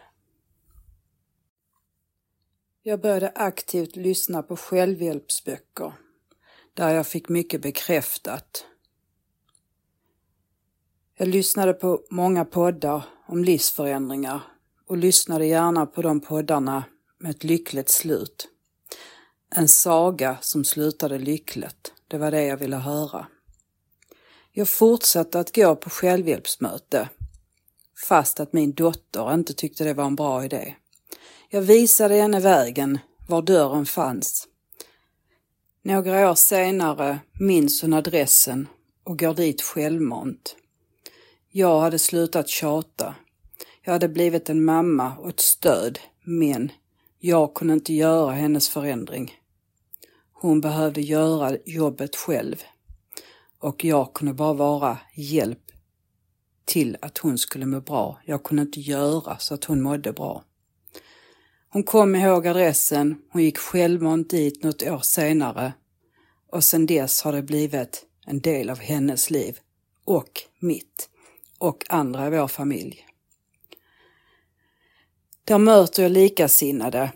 [2.83, 5.93] Jag började aktivt lyssna på självhjälpsböcker
[6.73, 8.65] där jag fick mycket bekräftat.
[11.17, 14.41] Jag lyssnade på många poddar om livsförändringar
[14.85, 16.83] och lyssnade gärna på de poddarna
[17.17, 18.49] med ett lyckligt slut.
[19.55, 21.93] En saga som slutade lyckligt.
[22.07, 23.27] Det var det jag ville höra.
[24.51, 27.09] Jag fortsatte att gå på självhjälpsmöte
[28.07, 30.75] fast att min dotter inte tyckte det var en bra idé.
[31.49, 34.47] Jag visade henne vägen, var dörren fanns.
[35.81, 38.67] Några år senare minns hon adressen
[39.03, 40.55] och går dit självmant.
[41.51, 43.15] Jag hade slutat tjata.
[43.81, 46.71] Jag hade blivit en mamma och ett stöd, men
[47.19, 49.33] jag kunde inte göra hennes förändring.
[50.39, 52.63] Hon behövde göra jobbet själv
[53.59, 55.71] och jag kunde bara vara hjälp
[56.65, 58.19] till att hon skulle må bra.
[58.25, 60.43] Jag kunde inte göra så att hon mådde bra.
[61.69, 65.73] Hon kom ihåg adressen, hon gick självmant dit något år senare
[66.51, 69.59] och sedan dess har det blivit en del av hennes liv
[70.05, 71.09] och mitt
[71.57, 73.05] och andra i vår familj.
[75.43, 77.11] Där möter jag likasinnade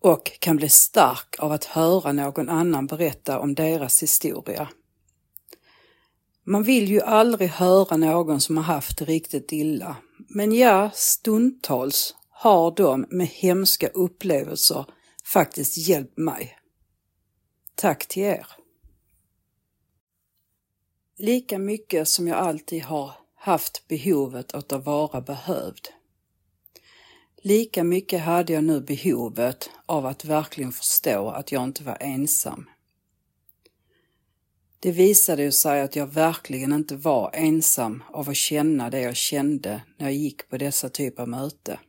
[0.00, 4.68] och kan bli stark av att höra någon annan berätta om deras historia.
[6.44, 9.96] Man vill ju aldrig höra någon som har haft det riktigt illa.
[10.28, 14.84] Men ja, stundtals har de med hemska upplevelser
[15.24, 16.58] faktiskt hjälpt mig.
[17.74, 18.46] Tack till er!
[21.16, 25.88] Lika mycket som jag alltid har haft behovet av att vara behövd.
[27.42, 32.68] Lika mycket hade jag nu behovet av att verkligen förstå att jag inte var ensam.
[34.80, 39.82] Det visade sig att jag verkligen inte var ensam av att känna det jag kände
[39.96, 41.80] när jag gick på dessa typer av möte.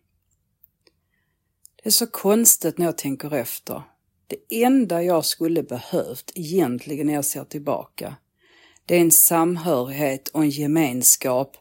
[1.75, 3.81] Det är så konstigt när jag tänker efter.
[4.27, 8.15] Det enda jag skulle behövt egentligen när jag ser tillbaka,
[8.85, 11.57] det är en samhörighet och en gemenskap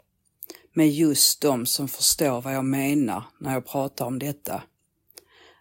[0.79, 4.63] med just de som förstår vad jag menar när jag pratar om detta.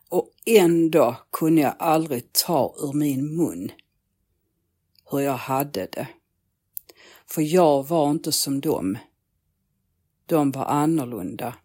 [0.09, 3.72] Och ändå kunde jag aldrig ta ur min mun
[5.11, 6.07] hur jag hade det.
[7.26, 8.97] För jag var inte som dem.
[10.26, 11.55] De var annorlunda.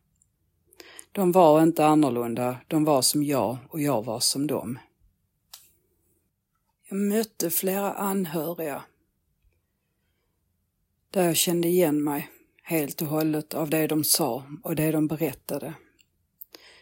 [1.13, 4.79] De var inte annorlunda, de var som jag och jag var som dem.
[6.89, 8.83] Jag mötte flera anhöriga
[11.11, 12.32] där jag kände igen mig
[12.63, 15.75] helt och hållet av det de sa och det de berättade.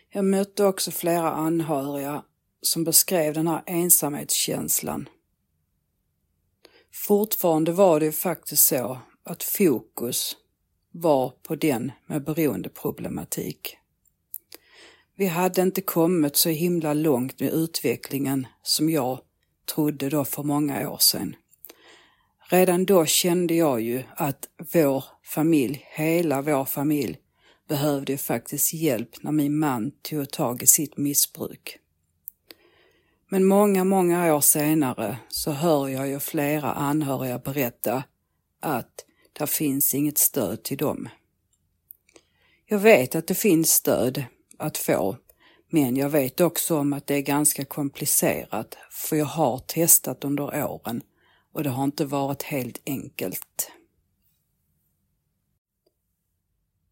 [0.08, 2.24] Jag mötte också flera anhöriga
[2.62, 5.08] som beskrev den här ensamhetskänslan.
[6.92, 10.36] Fortfarande var det ju faktiskt så att fokus
[10.90, 13.76] var på den med beroendeproblematik.
[15.16, 19.20] Vi hade inte kommit så himla långt med utvecklingen som jag
[19.74, 21.36] trodde då för många år sedan.
[22.52, 27.18] Redan då kände jag ju att vår familj, hela vår familj,
[27.68, 31.78] behövde faktiskt hjälp när min man tog tag i sitt missbruk.
[33.28, 38.02] Men många, många år senare så hör jag ju flera anhöriga berätta
[38.60, 41.08] att det finns inget stöd till dem.
[42.66, 44.24] Jag vet att det finns stöd
[44.58, 45.16] att få,
[45.68, 50.64] men jag vet också om att det är ganska komplicerat, för jag har testat under
[50.64, 51.02] åren
[51.52, 53.72] och det har inte varit helt enkelt.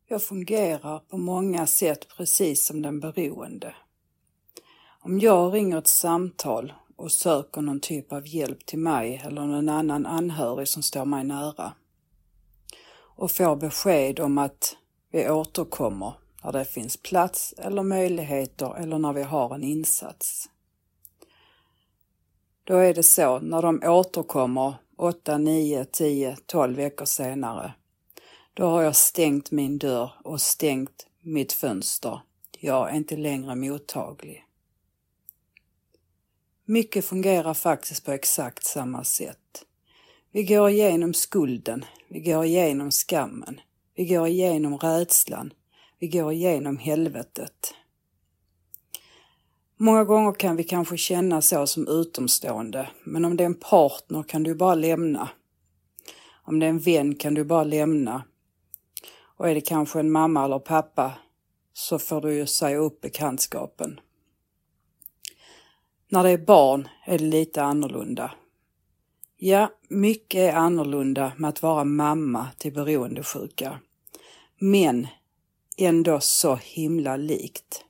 [0.09, 3.75] Jag fungerar på många sätt precis som den beroende.
[5.01, 9.69] Om jag ringer ett samtal och söker någon typ av hjälp till mig eller någon
[9.69, 11.73] annan anhörig som står mig nära
[13.19, 14.77] och får besked om att
[15.11, 20.49] vi återkommer när det finns plats eller möjligheter eller när vi har en insats.
[22.69, 27.75] Då är det så när de återkommer 8, 9, 10, 12 veckor senare.
[28.55, 32.21] Då har jag stängt min dörr och stängt mitt fönster.
[32.59, 34.45] Jag är inte längre mottaglig.
[36.65, 39.65] Mycket fungerar faktiskt på exakt samma sätt.
[40.33, 43.61] Vi går igenom skulden, vi går igenom skammen,
[43.95, 45.53] vi går igenom rädslan,
[45.99, 47.75] vi går igenom helvetet.
[49.81, 54.23] Många gånger kan vi kanske känna så som utomstående, men om det är en partner
[54.23, 55.29] kan du bara lämna.
[56.45, 58.25] Om det är en vän kan du bara lämna.
[59.37, 61.13] Och är det kanske en mamma eller pappa
[61.73, 64.01] så får du ju säga upp bekantskapen.
[66.09, 68.31] När det är barn är det lite annorlunda.
[69.37, 73.79] Ja, mycket är annorlunda med att vara mamma till beroendesjuka.
[74.59, 75.07] Men
[75.77, 77.85] ändå så himla likt.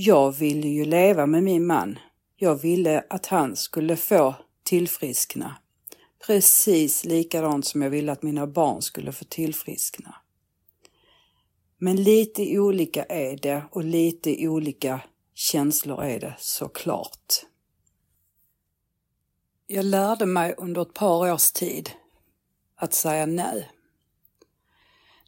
[0.00, 1.98] Jag ville ju leva med min man.
[2.36, 5.56] Jag ville att han skulle få tillfriskna.
[6.26, 10.14] Precis likadant som jag ville att mina barn skulle få tillfriskna.
[11.78, 15.00] Men lite olika är det och lite olika
[15.34, 17.44] känslor är det såklart.
[19.66, 21.90] Jag lärde mig under ett par års tid
[22.76, 23.70] att säga nej.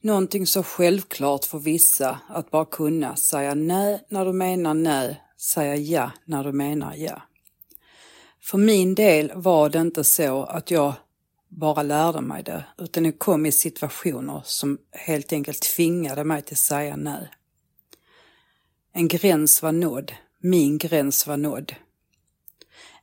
[0.02, 5.76] Någonting så självklart för vissa att bara kunna säga nej när du menar nej, säga
[5.76, 7.22] ja när du menar ja.
[8.42, 10.92] För min del var det inte så att jag
[11.48, 16.54] bara lärde mig det, utan jag kom i situationer som helt enkelt tvingade mig till
[16.54, 17.30] att säga nej.
[18.92, 21.74] En gräns var nådd, min gräns var nådd.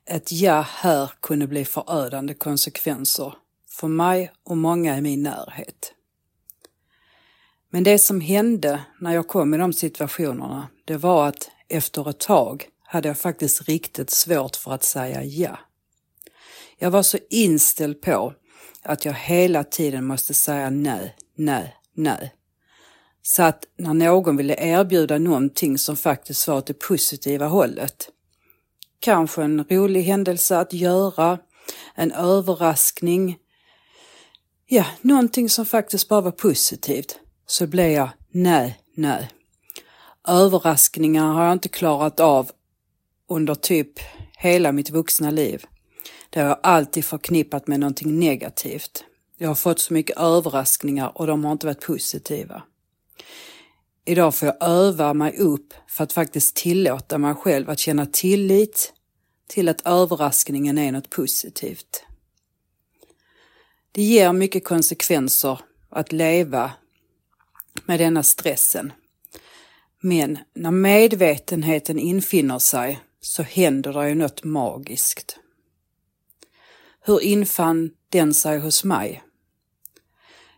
[0.05, 3.33] Ett ja här kunde bli förödande konsekvenser
[3.69, 5.93] för mig och många i min närhet.
[7.77, 12.19] Men det som hände när jag kom i de situationerna, det var att efter ett
[12.19, 15.59] tag hade jag faktiskt riktigt svårt för att säga ja.
[16.77, 18.33] Jag var så inställd på
[18.83, 22.33] att jag hela tiden måste säga nej, nej, nej.
[23.21, 28.09] Så att när någon ville erbjuda någonting som faktiskt var åt det positiva hållet,
[28.99, 31.39] kanske en rolig händelse att göra,
[31.95, 33.37] en överraskning,
[34.67, 39.29] ja, någonting som faktiskt bara var positivt, så blev jag nej, nej.
[40.27, 42.51] Överraskningar har jag inte klarat av
[43.29, 43.99] under typ
[44.37, 45.65] hela mitt vuxna liv.
[46.29, 49.03] Det har jag alltid förknippat med någonting negativt.
[49.37, 52.63] Jag har fått så mycket överraskningar och de har inte varit positiva.
[54.05, 58.93] Idag får jag öva mig upp för att faktiskt tillåta mig själv att känna tillit
[59.47, 62.03] till att överraskningen är något positivt.
[63.91, 66.71] Det ger mycket konsekvenser att leva
[67.85, 68.93] med denna stressen.
[70.01, 75.39] Men när medvetenheten infinner sig så händer det ju något magiskt.
[77.01, 79.23] Hur infann den sig hos mig?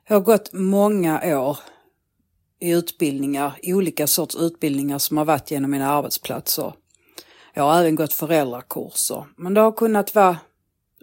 [0.08, 1.58] Jag har gått många år
[2.60, 6.74] i utbildningar, olika sorts utbildningar som har varit genom mina arbetsplatser.
[7.54, 10.38] Jag har även gått föräldrakurser, men det har kunnat vara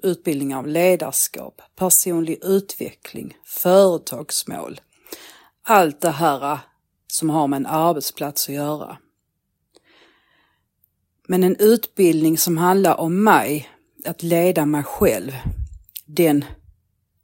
[0.03, 4.81] utbildningar om ledarskap, personlig utveckling, företagsmål.
[5.69, 6.59] Allt det här äh,
[7.07, 8.99] som har med en arbetsplats att göra.
[11.29, 13.71] Men en utbildning som handlar om mig,
[14.05, 15.33] att leda mig själv,
[16.05, 16.45] den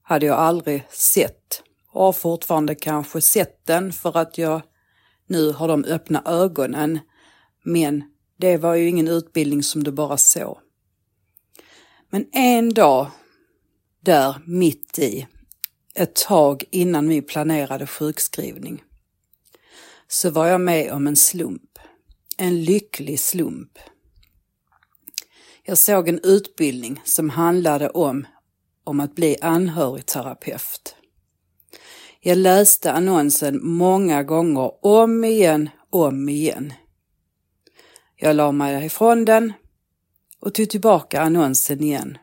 [0.02, 1.62] hade jag aldrig sett
[1.92, 4.62] och har fortfarande kanske sett den för att jag
[5.26, 6.98] nu har de öppna ögonen.
[7.64, 8.04] Men
[8.36, 10.58] det var ju ingen utbildning som du bara såg.
[12.10, 13.10] Men en dag
[14.00, 15.26] där mitt i,
[15.94, 18.82] ett tag innan min planerade sjukskrivning,
[20.08, 21.78] så var jag med om en slump.
[22.36, 23.78] En lycklig slump.
[25.62, 28.26] Jag såg en utbildning som handlade om,
[28.84, 30.96] om att bli anhörigterapeut.
[32.20, 36.72] Jag läste annonsen många gånger, om igen, om igen.
[38.16, 39.52] Jag la mig ifrån den
[40.40, 42.18] och tog tillbaka annonsen igen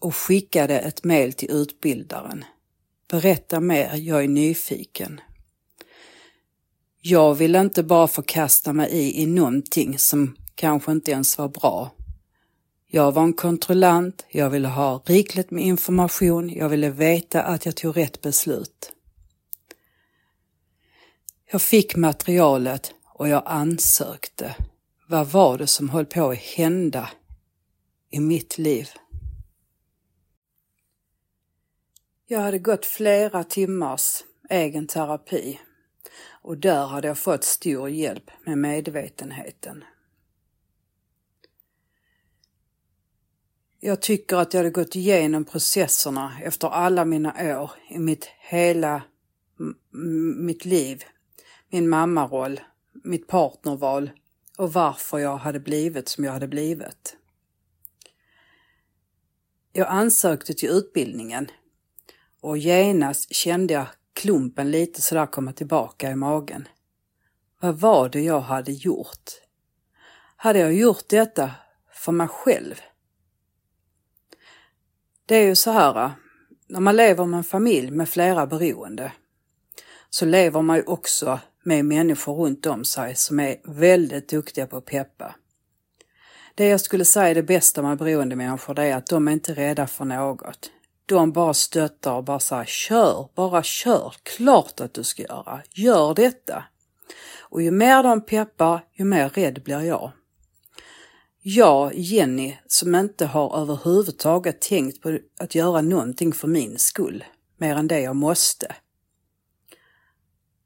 [0.00, 2.44] och skickade ett mejl till utbildaren.
[3.12, 5.20] Berätta mer, jag är nyfiken.
[7.00, 11.90] Jag vill inte bara förkasta mig i, i någonting som kanske inte ens var bra.
[12.86, 17.76] Jag var en kontrollant, jag ville ha rikligt med information, jag ville veta att jag
[17.76, 18.92] tog rätt beslut.
[21.50, 24.54] Jag fick materialet och jag ansökte.
[25.08, 27.10] Vad var det som höll på att hända
[28.10, 28.88] i mitt liv?
[32.32, 35.60] Jag hade gått flera timmars egen terapi
[36.42, 39.84] och där hade jag fått stor hjälp med medvetenheten.
[43.80, 49.02] Jag tycker att jag hade gått igenom processerna efter alla mina år i mitt hela
[50.36, 51.04] mitt liv,
[51.70, 52.60] min mammaroll,
[52.92, 54.10] mitt partnerval
[54.58, 57.16] och varför jag hade blivit som jag hade blivit.
[59.72, 61.48] Jag ansökte till utbildningen
[62.42, 66.68] och genast kände jag klumpen lite sådär komma tillbaka i magen.
[67.60, 69.30] Vad var det jag hade gjort?
[70.36, 71.50] Hade jag gjort detta
[71.92, 72.74] för mig själv?
[75.26, 76.10] Det är ju så här, äh,
[76.68, 79.12] när man lever med en familj med flera beroende
[80.10, 84.76] så lever man ju också med människor runt om sig som är väldigt duktiga på
[84.76, 85.34] att peppa.
[86.54, 89.54] Det jag skulle säga är det bästa med beroendemänniskor det är att de är inte
[89.54, 90.70] rädda för något.
[91.06, 96.14] De bara stöttar och bara säger kör, bara kör, klart att du ska göra, gör
[96.14, 96.64] detta.
[97.40, 100.12] Och ju mer de peppar, ju mer rädd blir jag.
[101.44, 107.24] Jag, Jenny, som inte har överhuvudtaget tänkt på att göra någonting för min skull,
[107.56, 108.74] mer än det jag måste.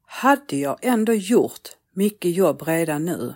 [0.05, 3.35] Hade jag ändå gjort mycket jobb redan nu?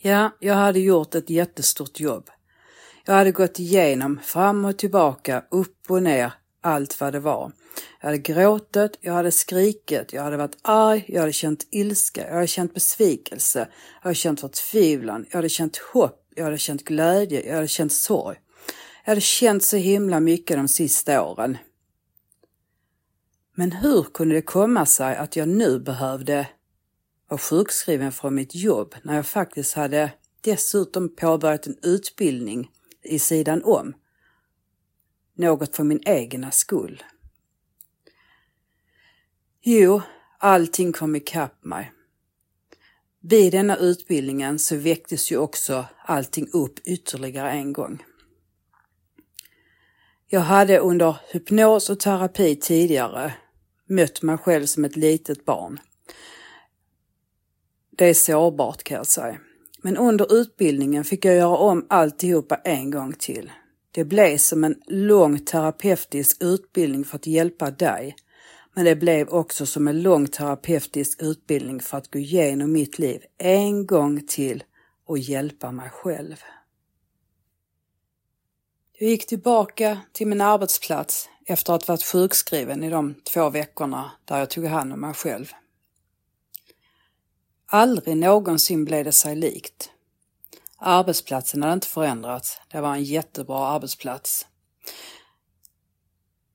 [0.00, 2.30] Ja, jag hade gjort ett jättestort jobb.
[3.06, 7.52] Jag hade gått igenom fram och tillbaka, upp och ner, allt vad det var.
[8.00, 12.34] Jag hade gråtit, jag hade skrikit, jag hade varit arg, jag hade känt ilska, jag
[12.34, 13.58] hade känt besvikelse,
[13.94, 17.92] jag hade känt förtvivlan, jag hade känt hopp, jag hade känt glädje, jag hade känt
[17.92, 18.36] sorg.
[19.04, 21.58] Jag hade känt så himla mycket de sista åren.
[23.54, 26.48] Men hur kunde det komma sig att jag nu behövde
[27.28, 32.70] vara sjukskriven från mitt jobb när jag faktiskt hade dessutom påbörjat en utbildning
[33.04, 33.94] i sidan om?
[35.34, 37.02] Något för min egna skull.
[39.62, 40.02] Jo,
[40.38, 41.92] allting kom ikapp mig.
[43.20, 48.04] Vid denna utbildningen så väcktes ju också allting upp ytterligare en gång.
[50.26, 53.34] Jag hade under hypnos och terapi tidigare
[53.88, 55.80] mött mig själv som ett litet barn.
[57.90, 59.38] Det är sårbart kan jag säga.
[59.86, 63.52] Men under utbildningen fick jag göra om alltihopa en gång till.
[63.90, 68.16] Det blev som en lång terapeutisk utbildning för att hjälpa dig.
[68.74, 73.22] Men det blev också som en lång terapeutisk utbildning för att gå igenom mitt liv
[73.38, 74.64] en gång till
[75.06, 76.36] och hjälpa mig själv.
[78.98, 84.38] Jag gick tillbaka till min arbetsplats efter att varit sjukskriven i de två veckorna där
[84.38, 85.52] jag tog hand om mig själv.
[87.74, 89.90] Aldrig någonsin blev det sig likt.
[90.78, 92.60] Arbetsplatsen hade inte förändrats.
[92.68, 94.46] Det var en jättebra arbetsplats.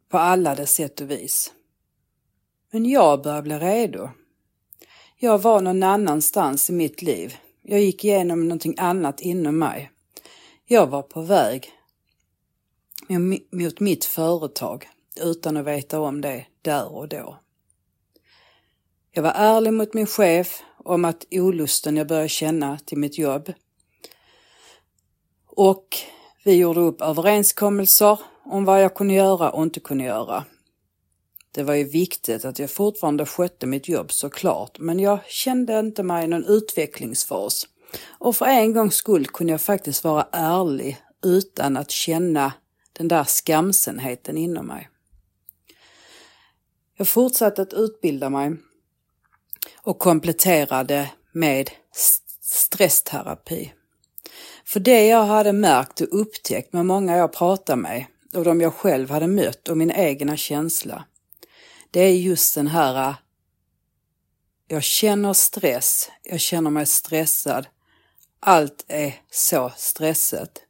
[0.10, 1.54] På alla dess sätt och vis.
[2.72, 4.10] Men jag började bli redo.
[5.18, 7.36] Jag var någon annanstans i mitt liv.
[7.62, 9.92] Jag gick igenom någonting annat inom mig.
[10.66, 11.72] Jag var på väg
[13.52, 14.90] mot mitt företag
[15.22, 17.40] utan att veta om det där och då.
[19.12, 23.54] Jag var ärlig mot min chef om att olusten jag började känna till mitt jobb.
[25.48, 25.98] Och
[26.46, 30.46] vi gjorde upp överenskommelser om vad jag kunde göra och inte kunde göra.
[31.52, 36.04] Det var ju viktigt att jag fortfarande skötte mitt jobb såklart, men jag kände inte
[36.04, 37.68] mig i någon utvecklingsfas.
[38.08, 42.54] Och för en gångs skull kunde jag faktiskt vara ärlig utan att känna
[42.94, 44.90] den där skamsenheten inom mig.
[46.98, 48.58] Jag fortsatte att utbilda mig
[49.84, 51.72] och kompletterade med
[52.42, 53.74] stressterapi.
[54.66, 58.74] För det jag hade märkt och upptäckt med många jag pratar med och de jag
[58.74, 61.06] själv hade mött och min egna känsla,
[61.92, 63.16] det är just den här äh,
[64.68, 67.68] jag känner stress, jag känner mig stressad.
[68.40, 70.62] Allt är så stressat.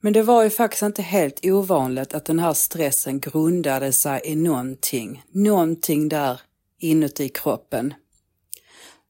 [0.00, 4.36] Men det var ju faktiskt inte helt ovanligt att den här stressen grundade sig i
[4.36, 6.40] någonting, någonting där
[6.78, 7.94] inuti kroppen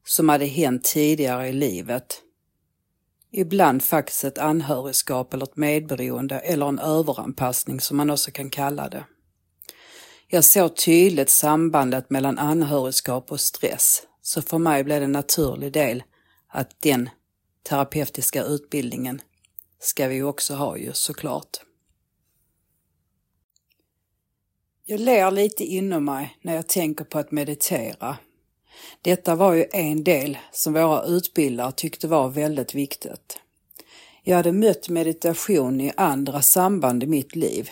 [0.05, 2.21] som hade hänt tidigare i livet.
[3.31, 8.89] Ibland faktiskt ett anhörigskap eller ett medberoende eller en överanpassning som man också kan kalla
[8.89, 9.05] det.
[10.27, 15.73] Jag såg tydligt sambandet mellan anhörigskap och stress, så för mig blev det en naturlig
[15.73, 16.03] del
[16.47, 17.09] att den
[17.69, 19.21] terapeutiska utbildningen
[19.79, 21.57] ska vi också ha ju såklart.
[24.89, 28.17] Jag ler lite inom mig när jag tänker på att meditera.
[29.01, 33.39] Detta var ju en del som våra utbildare tyckte var väldigt viktigt.
[34.23, 37.69] Jag hade mött meditation i andra samband i mitt liv.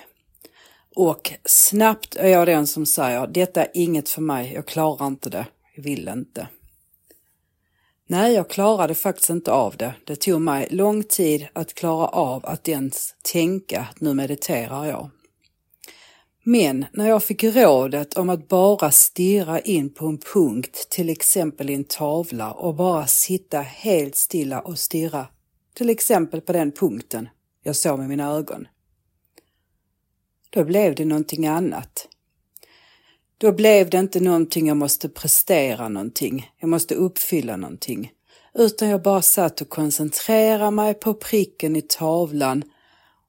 [0.96, 5.30] Och snabbt är jag den som säger, detta är inget för mig, jag klarar inte
[5.30, 5.46] det,
[5.76, 6.48] jag vill inte.
[8.08, 9.94] Nej, jag klarade faktiskt inte av det.
[10.04, 15.10] Det tog mig lång tid att klara av att ens tänka att nu mediterar jag.
[16.48, 21.70] Men när jag fick rådet om att bara stirra in på en punkt, till exempel
[21.70, 25.28] i en tavla och bara sitta helt stilla och stirra,
[25.74, 27.30] till exempel på den punkten
[27.64, 28.68] jag såg med mina ögon.
[30.50, 32.08] Då blev det någonting annat.
[33.38, 38.12] Då blev det inte någonting jag måste prestera någonting, jag måste uppfylla någonting,
[38.54, 42.64] utan jag bara satt och koncentrerade mig på pricken i tavlan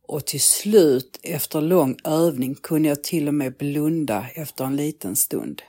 [0.08, 5.16] och till slut efter lång övning kunde jag till och med blunda efter en liten
[5.16, 5.62] stund.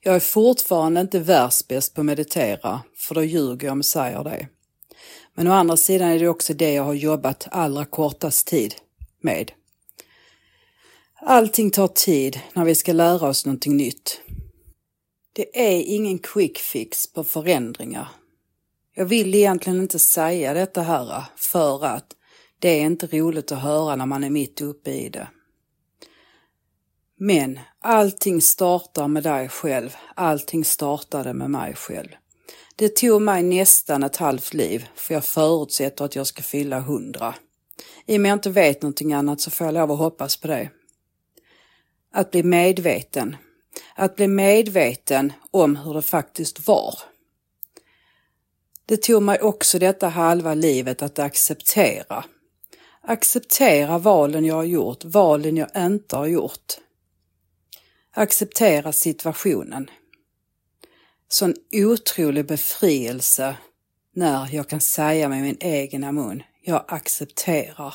[0.00, 4.24] Jag är fortfarande inte världsbäst på att meditera, för då ljuger jag om jag säger
[4.24, 4.48] det.
[5.34, 8.74] Men å andra sidan är det också det jag har jobbat allra kortast tid
[9.20, 9.52] med.
[11.20, 14.20] Allting tar tid när vi ska lära oss någonting nytt.
[15.32, 18.08] Det är ingen quick fix på förändringar.
[18.94, 22.15] Jag vill egentligen inte säga detta här för att
[22.66, 25.28] det är inte roligt att höra när man är mitt uppe i det.
[27.18, 29.96] Men allting startar med dig själv.
[30.14, 32.08] Allting startade med mig själv.
[32.76, 37.34] Det tog mig nästan ett halvt liv, för jag förutsätter att jag ska fylla hundra.
[38.06, 40.48] I och med jag inte vet någonting annat så får jag lov att hoppas på
[40.48, 40.70] det.
[42.12, 43.36] Att bli medveten.
[43.94, 46.94] Att bli medveten om hur det faktiskt var.
[48.86, 52.24] Det tog mig också detta halva livet att acceptera.
[53.08, 56.78] Acceptera valen jag har gjort, valen jag inte har gjort.
[58.10, 59.90] Acceptera situationen.
[61.28, 63.56] Sån otrolig befrielse
[64.14, 67.94] när jag kan säga med min egna mun, jag accepterar.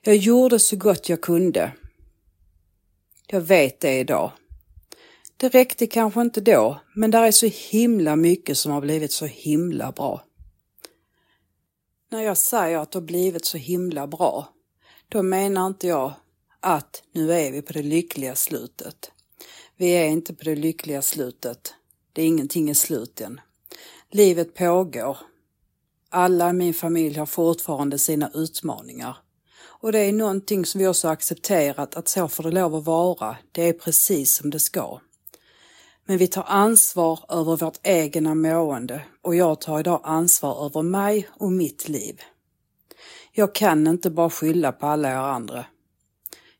[0.00, 1.72] Jag gjorde så gott jag kunde.
[3.26, 4.32] Jag vet det idag.
[5.36, 9.26] Det räckte kanske inte då, men där är så himla mycket som har blivit så
[9.26, 10.25] himla bra.
[12.16, 14.48] När jag säger att det har blivit så himla bra,
[15.08, 16.12] då menar inte jag
[16.60, 19.10] att nu är vi på det lyckliga slutet.
[19.76, 21.74] Vi är inte på det lyckliga slutet.
[22.12, 23.40] Det är ingenting i sluten.
[24.10, 25.18] Livet pågår.
[26.10, 29.16] Alla i min familj har fortfarande sina utmaningar.
[29.62, 33.36] Och det är någonting som vi också accepterat att så får det lov att vara.
[33.52, 35.00] Det är precis som det ska.
[36.06, 41.28] Men vi tar ansvar över vårt egna mående och jag tar idag ansvar över mig
[41.32, 42.20] och mitt liv.
[43.32, 45.66] Jag kan inte bara skylla på alla er andra.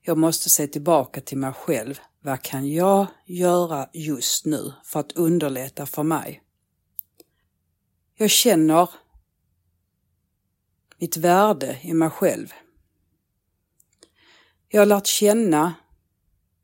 [0.03, 2.01] Jag måste se tillbaka till mig själv.
[2.21, 6.43] Vad kan jag göra just nu för att underlätta för mig?
[8.15, 8.91] Jag känner
[10.99, 12.53] mitt värde i mig själv.
[14.69, 15.75] Jag har lärt känna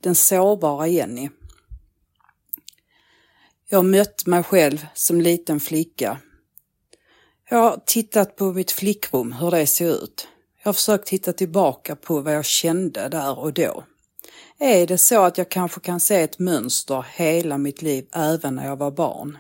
[0.01, 1.31] den sårbara Jenny.
[3.73, 6.19] Jag har mött mig själv som liten flicka.
[7.51, 10.29] Jag har tittat på mitt flickrum, hur det ser ut.
[10.63, 13.85] Jag har försökt titta tillbaka på vad jag kände där och då.
[14.59, 18.67] Är det så att jag kanske kan se ett mönster hela mitt liv även när
[18.67, 19.39] jag var barn?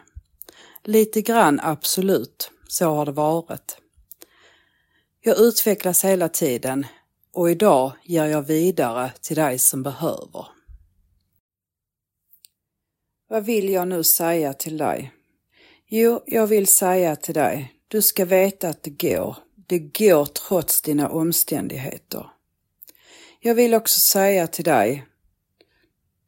[0.84, 3.76] Lite grann absolut, så har det varit.
[5.20, 6.86] Jag utvecklas hela tiden
[7.32, 10.46] och idag ger jag vidare till dig som behöver.
[13.32, 15.12] Vad vill jag nu säga till dig?
[15.88, 19.36] Jo, jag vill säga till dig, du ska veta att det går.
[19.66, 22.26] Det går trots dina omständigheter.
[23.40, 25.06] Jag vill också säga till dig,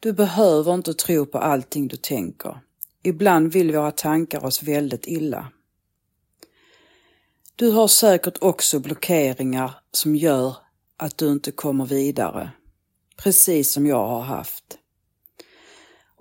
[0.00, 2.60] du behöver inte tro på allting du tänker.
[3.02, 5.48] Ibland vill våra tankar oss väldigt illa.
[7.56, 10.56] Du har säkert också blockeringar som gör
[10.96, 12.50] att du inte kommer vidare,
[13.16, 14.78] precis som jag har haft.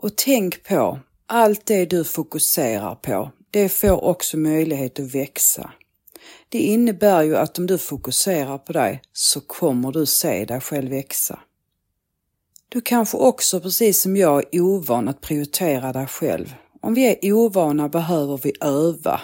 [0.04, 5.72] Och tänk på, allt det du fokuserar på, det får också möjlighet att växa.
[6.50, 10.90] Det innebär ju att om du fokuserar på dig så kommer du se dig själv
[10.90, 11.40] växa.
[12.70, 16.54] Du kanske också, precis som jag, är ovan att prioritera dig själv.
[16.82, 19.22] Om vi är ovana behöver vi öva.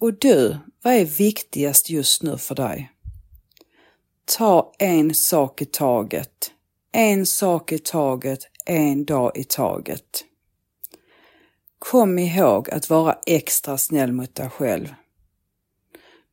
[0.00, 2.92] Och du, vad är viktigast just nu för dig?
[4.24, 6.50] Ta en sak i taget.
[6.92, 10.24] En sak i taget, en dag i taget.
[11.78, 14.94] Kom ihåg att vara extra snäll mot dig själv.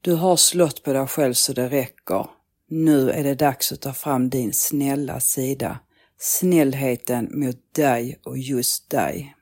[0.01, 2.27] Du har slått på dig själv så det räcker.
[2.67, 5.79] Nu är det dags att ta fram din snälla sida.
[6.17, 9.35] Snällheten mot dig och just dig.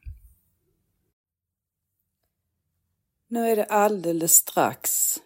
[3.29, 5.17] Nu är det alldeles strax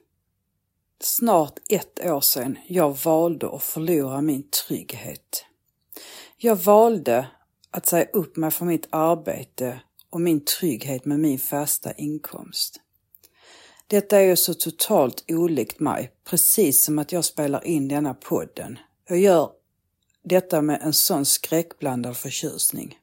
[1.03, 5.45] snart ett år sedan jag valde att förlora min trygghet.
[6.37, 7.27] Jag valde
[7.71, 12.81] att säga upp mig från mitt arbete och min trygghet med min fasta inkomst.
[13.87, 18.79] Detta är ju så totalt olikt mig, precis som att jag spelar in denna podden.
[19.07, 19.49] Jag gör
[20.23, 22.97] detta med en sån skräckblandad förtjusning.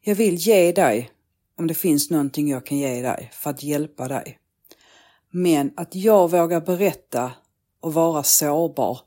[0.00, 1.10] Jag vill ge dig,
[1.56, 4.38] om det finns någonting jag kan ge dig, för att hjälpa dig.
[5.30, 7.32] Men att jag vågar berätta
[7.80, 9.00] och vara sårbar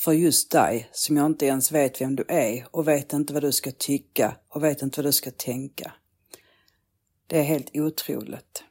[0.00, 3.42] för just dig som jag inte ens vet vem du är och vet inte vad
[3.42, 5.92] du ska tycka och vet inte vad du ska tänka.
[7.26, 8.64] Det är helt otroligt.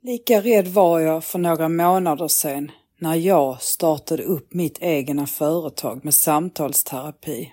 [0.00, 6.04] Lika rädd var jag för några månader sedan när jag startade upp mitt egna företag
[6.04, 7.52] med samtalsterapi.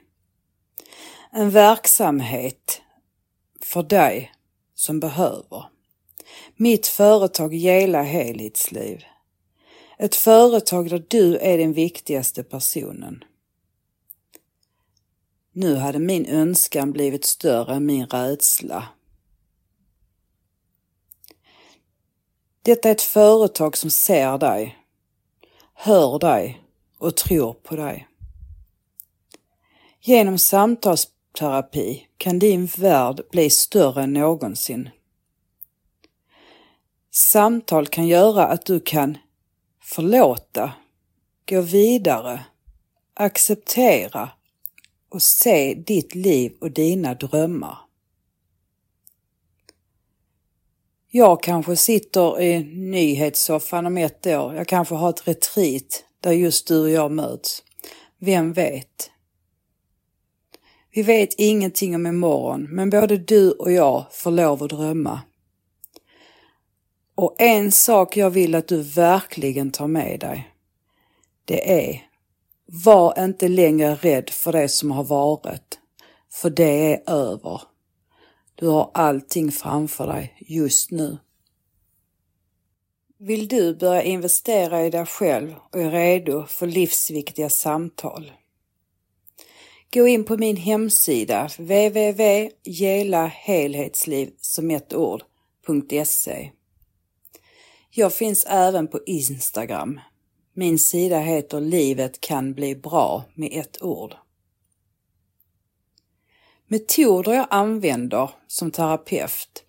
[1.32, 2.82] En verksamhet
[3.62, 4.32] för dig
[4.76, 5.66] som behöver.
[6.56, 9.04] Mitt företag Gela Helhetsliv.
[10.00, 13.24] Ett företag där du är den viktigaste personen.
[15.52, 18.88] Nu hade min önskan blivit större än min rädsla.
[22.62, 24.78] Detta är ett företag som ser dig,
[25.74, 26.64] hör dig
[26.98, 28.08] och tror på dig.
[30.02, 34.90] Genom samtalsterapi kan din värld bli större än någonsin.
[37.12, 39.18] Samtal kan göra att du kan
[39.88, 40.74] förlåta,
[41.50, 42.46] gå vidare,
[43.14, 44.30] acceptera
[45.10, 47.78] och se ditt liv och dina drömmar.
[51.10, 54.56] Jag kanske sitter i nyhetssoffan om ett år.
[54.56, 57.64] Jag kanske har ett retreat där just du och jag möts.
[58.20, 59.12] Vem vet?
[60.92, 65.22] Vi vet ingenting om imorgon, men både du och jag får lov att drömma.
[67.18, 70.52] Och en sak jag vill att du verkligen tar med dig,
[71.46, 72.04] det är
[72.66, 75.80] var inte längre rädd för det som har varit,
[76.32, 77.62] för det är över.
[78.56, 81.18] Du har allting framför dig just nu.
[83.18, 88.32] Vill du börja investera i dig själv och är redo för livsviktiga samtal?
[89.94, 96.52] Gå in på min hemsida www.gelahelhetsliv som ett ord.se
[98.00, 100.00] jag finns även på Instagram.
[100.54, 104.16] Min sida heter Livet kan bli bra med ett ord.
[106.68, 109.64] Metoder jag använder som terapeut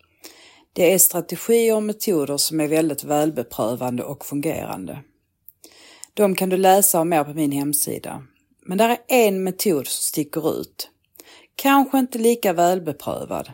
[0.73, 4.99] det är strategier och metoder som är väldigt välbeprövande och fungerande.
[6.13, 8.23] De kan du läsa om mer på min hemsida.
[8.65, 10.89] Men där är en metod som sticker ut.
[11.55, 13.51] Kanske inte lika välbeprövad.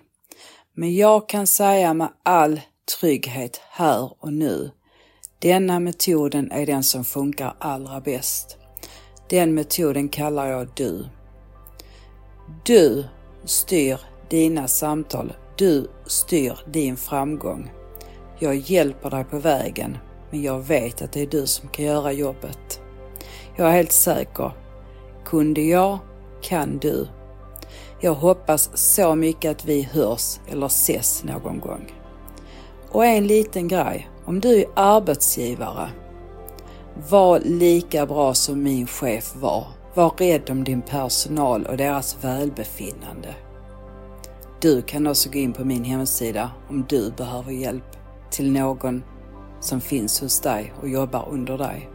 [0.73, 4.71] Men jag kan säga med all trygghet här och nu.
[5.39, 8.57] Denna metoden är den som funkar allra bäst.
[9.29, 11.05] Den metoden kallar jag du.
[12.63, 13.05] Du
[13.45, 15.33] styr dina samtal.
[15.57, 17.71] Du styr din framgång.
[18.39, 19.97] Jag hjälper dig på vägen,
[20.31, 22.81] men jag vet att det är du som kan göra jobbet.
[23.55, 24.51] Jag är helt säker.
[25.25, 25.99] Kunde jag,
[26.41, 27.07] kan du.
[28.01, 31.94] Jag hoppas så mycket att vi hörs eller ses någon gång.
[32.95, 35.89] Och en liten grej, om du är arbetsgivare,
[37.09, 39.67] var lika bra som min chef var.
[39.93, 43.35] Var rädd om din personal och deras välbefinnande.
[44.61, 47.97] Du kan också gå in på min hemsida om du behöver hjälp
[48.31, 49.03] till någon
[49.59, 51.89] som finns hos dig och jobbar under dig.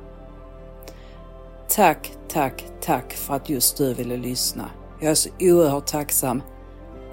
[1.69, 4.71] Tack, tack, tack för att just du ville lyssna.
[5.01, 6.43] Jag är så oerhört tacksam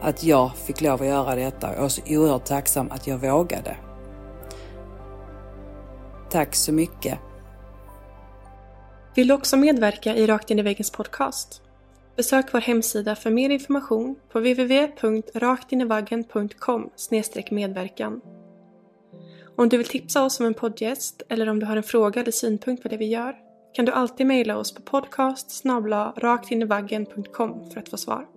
[0.01, 1.75] att jag fick lov att göra detta.
[1.75, 3.77] Jag är så oerhört tacksam att jag vågade.
[6.29, 7.19] Tack så mycket.
[9.15, 11.61] Vill du också medverka i Rakt in i väggens podcast?
[12.15, 16.89] Besök vår hemsida för mer information på www.raktinivaggen.com
[17.51, 18.21] medverkan.
[19.55, 22.31] Om du vill tipsa oss om en poddgäst eller om du har en fråga eller
[22.31, 23.35] synpunkt på det vi gör
[23.73, 25.51] kan du alltid mejla oss på podcast
[26.17, 28.36] raktinivaggen.com för att få svar.